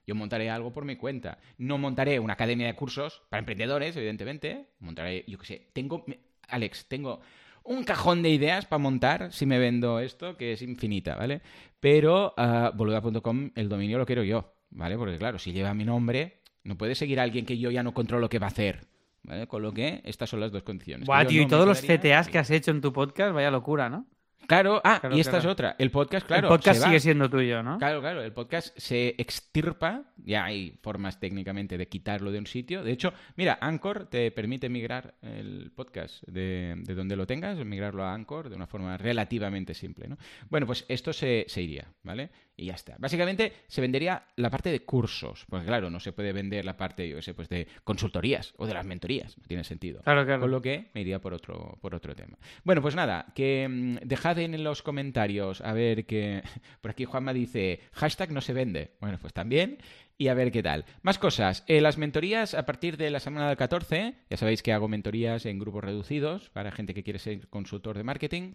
[0.09, 1.37] Yo montaré algo por mi cuenta.
[1.59, 4.71] No montaré una academia de cursos para emprendedores, evidentemente.
[4.81, 6.07] Montaré, yo qué sé, tengo,
[6.49, 7.21] Alex, tengo
[7.63, 11.43] un cajón de ideas para montar si me vendo esto, que es infinita, ¿vale?
[11.79, 14.97] Pero uh, boluda.com, el dominio lo quiero yo, ¿vale?
[14.97, 18.31] Porque claro, si lleva mi nombre, no puede seguir alguien que yo ya no controlo
[18.31, 18.87] qué va a hacer.
[19.25, 19.47] ¿Vale?
[19.47, 21.07] Con lo que estas son las dos condiciones.
[21.07, 24.07] Buah, tío, y todos los CTAs que has hecho en tu podcast, vaya locura, ¿no?
[24.47, 25.77] Claro, ah, y esta es otra.
[25.79, 26.49] El podcast, claro.
[26.49, 27.79] El podcast sigue siendo tuyo, ¿no?
[27.79, 28.23] Claro, claro.
[28.23, 30.05] El podcast se extirpa.
[30.17, 32.83] Ya hay formas técnicamente de quitarlo de un sitio.
[32.83, 38.15] De hecho, mira, Anchor te permite migrar el podcast de, donde lo tengas, migrarlo a
[38.15, 40.17] Anchor de una forma relativamente simple, ¿no?
[40.49, 42.31] Bueno, pues esto se, se iría, ¿vale?
[42.59, 42.97] y ya está.
[42.99, 47.09] Básicamente se vendería la parte de cursos, porque claro, no se puede vender la parte,
[47.09, 50.03] yo sé, pues de consultorías o de las mentorías, no tiene sentido.
[50.03, 50.41] Claro, claro.
[50.41, 52.37] Con lo que me iría por otro, por otro tema.
[52.65, 56.43] Bueno, pues nada, que mm, dejad en los comentarios a ver que...
[56.81, 58.93] Por aquí Juanma dice, hashtag no se vende.
[59.01, 59.79] Bueno, pues también
[60.17, 60.85] y a ver qué tal.
[61.03, 61.65] Más cosas.
[61.69, 65.47] Eh, las mentorías a partir de la semana del 14, ya sabéis que hago mentorías
[65.47, 68.55] en grupos reducidos para gente que quiere ser consultor de marketing.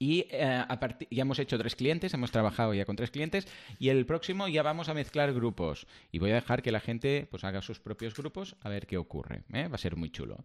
[0.00, 0.64] Y eh,
[1.10, 3.48] ya hemos hecho tres clientes, hemos trabajado ya con tres clientes
[3.80, 5.88] y el próximo ya vamos a mezclar grupos.
[6.12, 8.96] Y voy a dejar que la gente pues haga sus propios grupos a ver qué
[8.96, 9.42] ocurre.
[9.52, 9.66] ¿eh?
[9.66, 10.44] Va a ser muy chulo.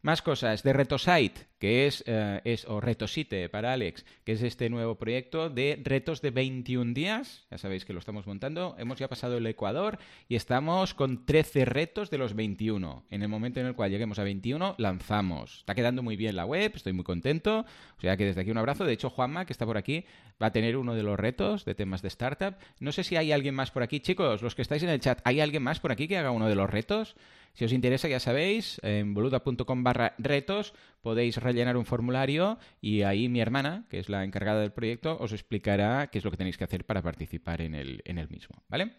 [0.00, 4.68] Más cosas de Retosite, que es, eh, es, o Retosite para Alex, que es este
[4.68, 7.46] nuevo proyecto de retos de 21 días.
[7.50, 8.76] Ya sabéis que lo estamos montando.
[8.78, 9.98] Hemos ya pasado el Ecuador
[10.28, 13.06] y estamos con 13 retos de los 21.
[13.08, 15.60] En el momento en el cual lleguemos a 21, lanzamos.
[15.60, 17.64] Está quedando muy bien la web, estoy muy contento.
[17.96, 18.84] O sea que desde aquí un abrazo.
[18.84, 20.04] De hecho, Juanma, que está por aquí,
[20.42, 22.56] va a tener uno de los retos de temas de startup.
[22.78, 24.00] No sé si hay alguien más por aquí.
[24.00, 26.46] Chicos, los que estáis en el chat, ¿hay alguien más por aquí que haga uno
[26.46, 27.16] de los retos?
[27.54, 33.28] Si os interesa, ya sabéis, en boluda.com barra retos podéis rellenar un formulario y ahí
[33.28, 36.58] mi hermana, que es la encargada del proyecto, os explicará qué es lo que tenéis
[36.58, 38.92] que hacer para participar en el, en el mismo, ¿vale?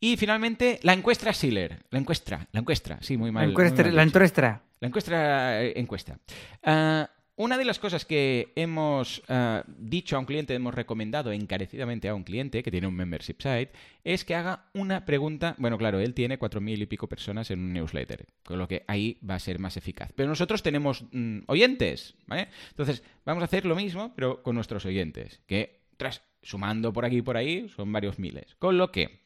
[0.00, 1.84] Y finalmente, la encuesta Siller.
[1.90, 3.44] La encuesta, la encuesta, sí, muy mal.
[3.44, 3.82] La encuesta.
[3.82, 4.62] la encuesta.
[4.80, 6.18] La encuesta, eh, encuesta.
[6.62, 12.08] Ah, una de las cosas que hemos eh, dicho a un cliente, hemos recomendado encarecidamente
[12.08, 13.72] a un cliente que tiene un membership site,
[14.04, 15.56] es que haga una pregunta.
[15.58, 18.84] Bueno, claro, él tiene cuatro mil y pico personas en un newsletter, con lo que
[18.86, 20.12] ahí va a ser más eficaz.
[20.14, 22.48] Pero nosotros tenemos mm, oyentes, ¿vale?
[22.70, 27.16] Entonces, vamos a hacer lo mismo, pero con nuestros oyentes, que tras sumando por aquí
[27.16, 28.54] y por ahí, son varios miles.
[28.58, 29.20] Con lo que,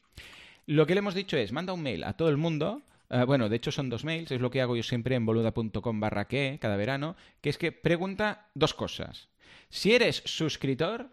[0.65, 2.81] lo que le hemos dicho es, manda un mail a todo el mundo.
[3.09, 5.99] Eh, bueno, de hecho son dos mails, es lo que hago yo siempre en boluda.com
[5.99, 9.29] barra que cada verano, que es que pregunta dos cosas.
[9.69, 11.09] Si eres suscriptor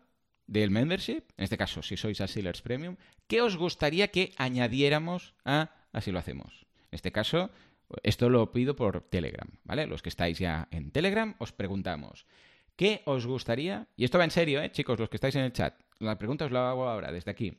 [0.47, 5.71] del membership, en este caso si sois Asilers Premium, ¿qué os gustaría que añadiéramos a
[5.97, 6.67] Así lo hacemos?
[6.91, 7.49] En este caso,
[8.03, 9.87] esto lo pido por Telegram, ¿vale?
[9.87, 12.27] Los que estáis ya en Telegram, os preguntamos,
[12.77, 13.89] ¿qué os gustaría?
[13.97, 15.75] Y esto va en serio, ¿eh, chicos, los que estáis en el chat.
[15.99, 17.57] La pregunta os la hago ahora, desde aquí.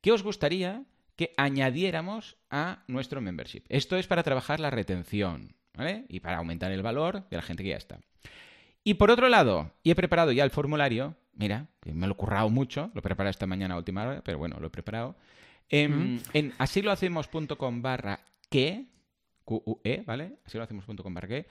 [0.00, 0.84] ¿Qué os gustaría
[1.20, 3.64] que añadiéramos a nuestro membership?
[3.68, 6.06] Esto es para trabajar la retención, ¿vale?
[6.08, 8.00] Y para aumentar el valor de la gente que ya está.
[8.84, 12.16] Y por otro lado, y he preparado ya el formulario, mira, que me lo he
[12.16, 15.14] currado mucho, lo he preparado esta mañana a última hora, pero bueno, lo he preparado.
[15.68, 18.86] En, en asilohacemos.com barra que,
[19.44, 20.38] QUE, ¿vale?
[20.46, 21.46] Asilohacemos.com barra que,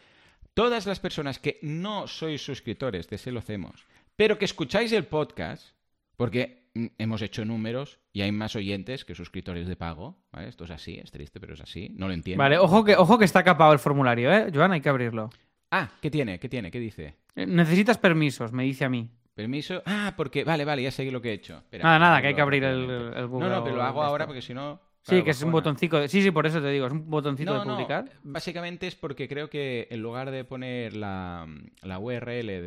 [0.55, 5.05] todas las personas que no sois suscriptores de Se lo hacemos, pero que escucháis el
[5.05, 5.75] podcast,
[6.17, 6.58] porque mm,
[6.97, 10.49] hemos hecho números y hay más oyentes que suscriptores de pago, ¿vale?
[10.49, 12.41] Esto es así, es triste, pero es así, no lo entiendo.
[12.41, 14.51] Vale, ojo que, ojo que está capado el formulario, ¿eh?
[14.53, 15.29] Joan, hay que abrirlo.
[15.71, 16.39] Ah, ¿qué tiene?
[16.39, 16.71] ¿Qué tiene?
[16.71, 17.15] ¿Qué dice?
[17.35, 19.09] Eh, Necesitas permisos, me dice a mí.
[19.35, 19.81] Permiso.
[19.85, 20.43] Ah, porque.
[20.43, 21.57] Vale, vale, ya sé lo que he hecho.
[21.59, 23.47] Espera, Nada, nada, que hay que abrir el, el Google.
[23.49, 24.81] No, no, pero lo hago ahora porque si no.
[25.01, 26.07] Sí, que es un botoncito.
[26.07, 28.11] Sí, sí, por eso te digo, es un botoncito No, de no, publicar.
[28.23, 31.47] básicamente es porque creo que en lugar de poner la,
[31.81, 32.61] la URL de,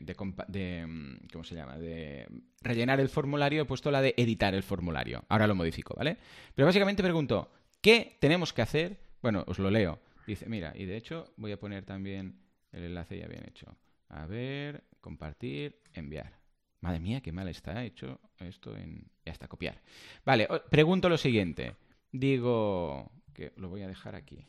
[0.00, 0.16] de
[0.48, 1.76] de, mm, ¿Cómo se llama?
[1.78, 2.28] De
[2.60, 5.24] rellenar el formulario, he puesto la de editar el formulario.
[5.28, 6.18] Ahora lo modifico, ¿vale?
[6.54, 9.00] Pero básicamente pregunto, ¿qué tenemos que hacer?
[9.22, 9.98] Bueno, os lo leo.
[10.26, 12.38] Dice, mira, y de hecho voy a poner también
[12.70, 13.76] el enlace ya bien hecho.
[14.08, 16.37] A ver, compartir, enviar.
[16.80, 19.04] Madre mía, qué mal está hecho esto en...
[19.24, 19.80] Ya está, copiar.
[20.24, 21.74] Vale, pregunto lo siguiente.
[22.12, 24.46] Digo que lo voy a dejar aquí.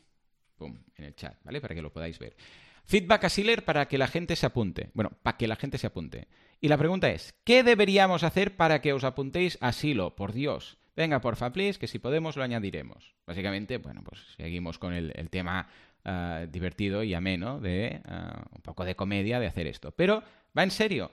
[0.56, 1.60] Pum, en el chat, ¿vale?
[1.60, 2.36] Para que lo podáis ver.
[2.84, 4.90] Feedback a para que la gente se apunte.
[4.94, 6.28] Bueno, para que la gente se apunte.
[6.60, 10.14] Y la pregunta es, ¿qué deberíamos hacer para que os apuntéis a Silo?
[10.16, 10.78] Por Dios.
[10.96, 13.14] Venga, porfa, please, que si podemos lo añadiremos.
[13.26, 15.68] Básicamente, bueno, pues seguimos con el, el tema
[16.04, 19.92] ah, divertido y ameno de ah, un poco de comedia de hacer esto.
[19.92, 20.22] Pero
[20.56, 21.10] va en serio.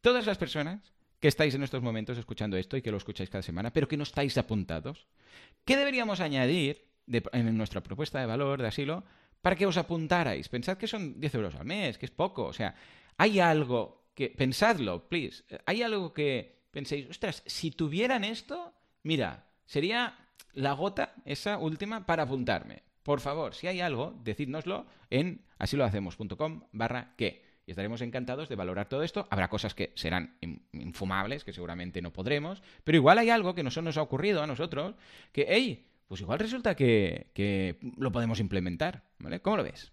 [0.00, 3.42] Todas las personas que estáis en estos momentos escuchando esto y que lo escucháis cada
[3.42, 5.06] semana, pero que no estáis apuntados,
[5.64, 9.04] ¿qué deberíamos añadir de- en nuestra propuesta de valor de asilo
[9.42, 10.48] para que os apuntarais?
[10.48, 12.44] Pensad que son 10 euros al mes, que es poco.
[12.44, 12.74] O sea,
[13.16, 14.30] hay algo que...
[14.30, 15.44] Pensadlo, please.
[15.66, 18.72] Hay algo que penséis, ostras, si tuvieran esto,
[19.02, 20.16] mira, sería
[20.52, 22.82] la gota esa última para apuntarme.
[23.02, 27.47] Por favor, si hay algo, decídnoslo en asilohacemos.com barra que.
[27.68, 29.28] Y estaremos encantados de valorar todo esto.
[29.30, 33.62] Habrá cosas que serán in- infumables, que seguramente no podremos, pero igual hay algo que
[33.62, 34.94] no se nos ha ocurrido a nosotros,
[35.32, 39.40] que, hey, pues igual resulta que, que lo podemos implementar, ¿vale?
[39.40, 39.92] ¿Cómo lo ves?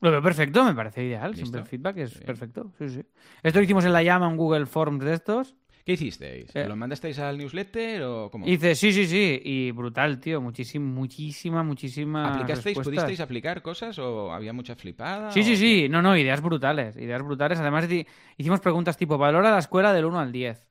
[0.00, 1.30] Lo veo perfecto, me parece ideal.
[1.30, 1.44] ¿Listo?
[1.46, 2.72] Siempre el feedback es perfecto.
[2.78, 3.02] Sí, sí.
[3.44, 5.54] Esto lo hicimos en la llama, un Google Forms de estos.
[5.88, 6.54] ¿Qué hicisteis?
[6.54, 6.68] Eh.
[6.68, 8.46] ¿Lo mandasteis al newsletter o cómo?
[8.46, 9.40] Y dice, sí, sí, sí.
[9.42, 10.38] Y brutal, tío.
[10.38, 12.34] Muchísima, muchísima, muchísima.
[12.34, 12.76] ¿Aplicasteis?
[12.76, 12.84] respuestas.
[12.84, 15.32] ¿Pudisteis aplicar cosas o había mucha flipada?
[15.32, 15.56] Sí, sí, qué?
[15.56, 15.88] sí.
[15.88, 16.94] No, no, ideas brutales.
[16.98, 17.58] Ideas brutales.
[17.58, 17.88] Además,
[18.36, 20.68] hicimos preguntas tipo, valora la escuela del 1 al 10.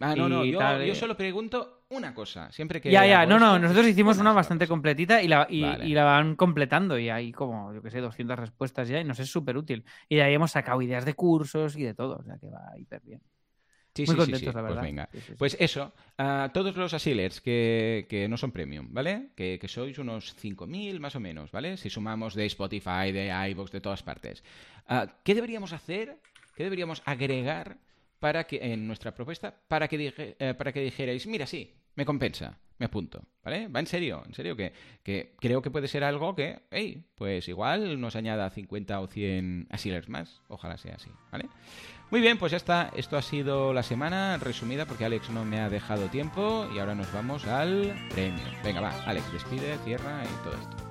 [0.00, 0.96] Ah, no, no, yo, tal, yo eh.
[0.96, 2.50] solo pregunto una cosa.
[2.50, 5.86] Siempre que Ya, ya, no, no, nosotros hicimos una bastante completita y la, y, Vale.
[5.86, 9.20] y la van completando y hay como, yo qué sé, 200 respuestas ya y nos
[9.20, 9.84] es súper útil.
[10.08, 12.76] Y de ahí hemos sacado ideas de cursos y de todo, o sea que va
[12.76, 13.20] hiper bien.
[13.98, 14.56] Sí, Muy sí, sí, contentos, sí.
[14.56, 14.76] la verdad.
[14.78, 15.08] Pues venga.
[15.12, 15.32] Sí.
[15.36, 19.28] Pues eso, a todos los asilers que, que no son premium, ¿vale?
[19.36, 21.76] Que, que sois unos 5.000 más o menos, ¿vale?
[21.76, 24.42] Si sumamos de Spotify, de iVoox, de todas partes.
[24.86, 26.16] Ah, ¿Qué deberíamos hacer?
[26.56, 27.76] ¿Qué deberíamos agregar
[28.20, 32.06] para que en nuestra propuesta para que, dije- eh, para que dijerais, mira, sí, me
[32.06, 33.66] compensa, me apunto, ¿vale?
[33.66, 34.72] Va en serio, en serio, que,
[35.02, 39.66] que creo que puede ser algo que, hey, pues igual nos añada 50 o 100
[39.68, 41.48] asilers más, ojalá sea así, ¿vale?
[42.12, 42.92] Muy bien, pues ya está.
[42.96, 46.94] Esto ha sido la semana resumida porque Alex no me ha dejado tiempo y ahora
[46.94, 48.44] nos vamos al premio.
[48.62, 50.87] Venga, va, Alex, despide, cierra y todo esto.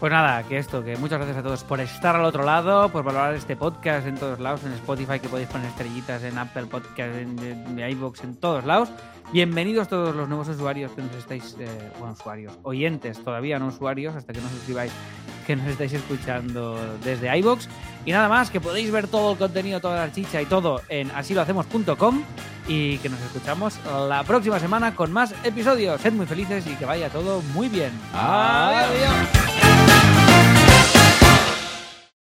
[0.00, 3.04] Pues nada, que esto, que muchas gracias a todos por estar al otro lado, por
[3.04, 7.16] valorar este podcast en todos lados, en Spotify, que podéis poner estrellitas, en Apple Podcast,
[7.16, 8.90] en, en iVoox, en todos lados.
[9.32, 14.14] Bienvenidos todos los nuevos usuarios que nos estáis, eh, bueno, usuarios, oyentes, todavía no usuarios,
[14.14, 14.92] hasta que no suscribáis,
[15.46, 17.66] que nos estáis escuchando desde iVoox.
[18.06, 21.10] Y nada más, que podéis ver todo el contenido, toda la chicha y todo en
[21.10, 22.22] asilohacemos.com
[22.68, 23.78] y que nos escuchamos
[24.08, 26.00] la próxima semana con más episodios.
[26.00, 27.92] Sed muy felices y que vaya todo muy bien.
[28.12, 28.90] Adiós.
[28.90, 29.93] Adiós.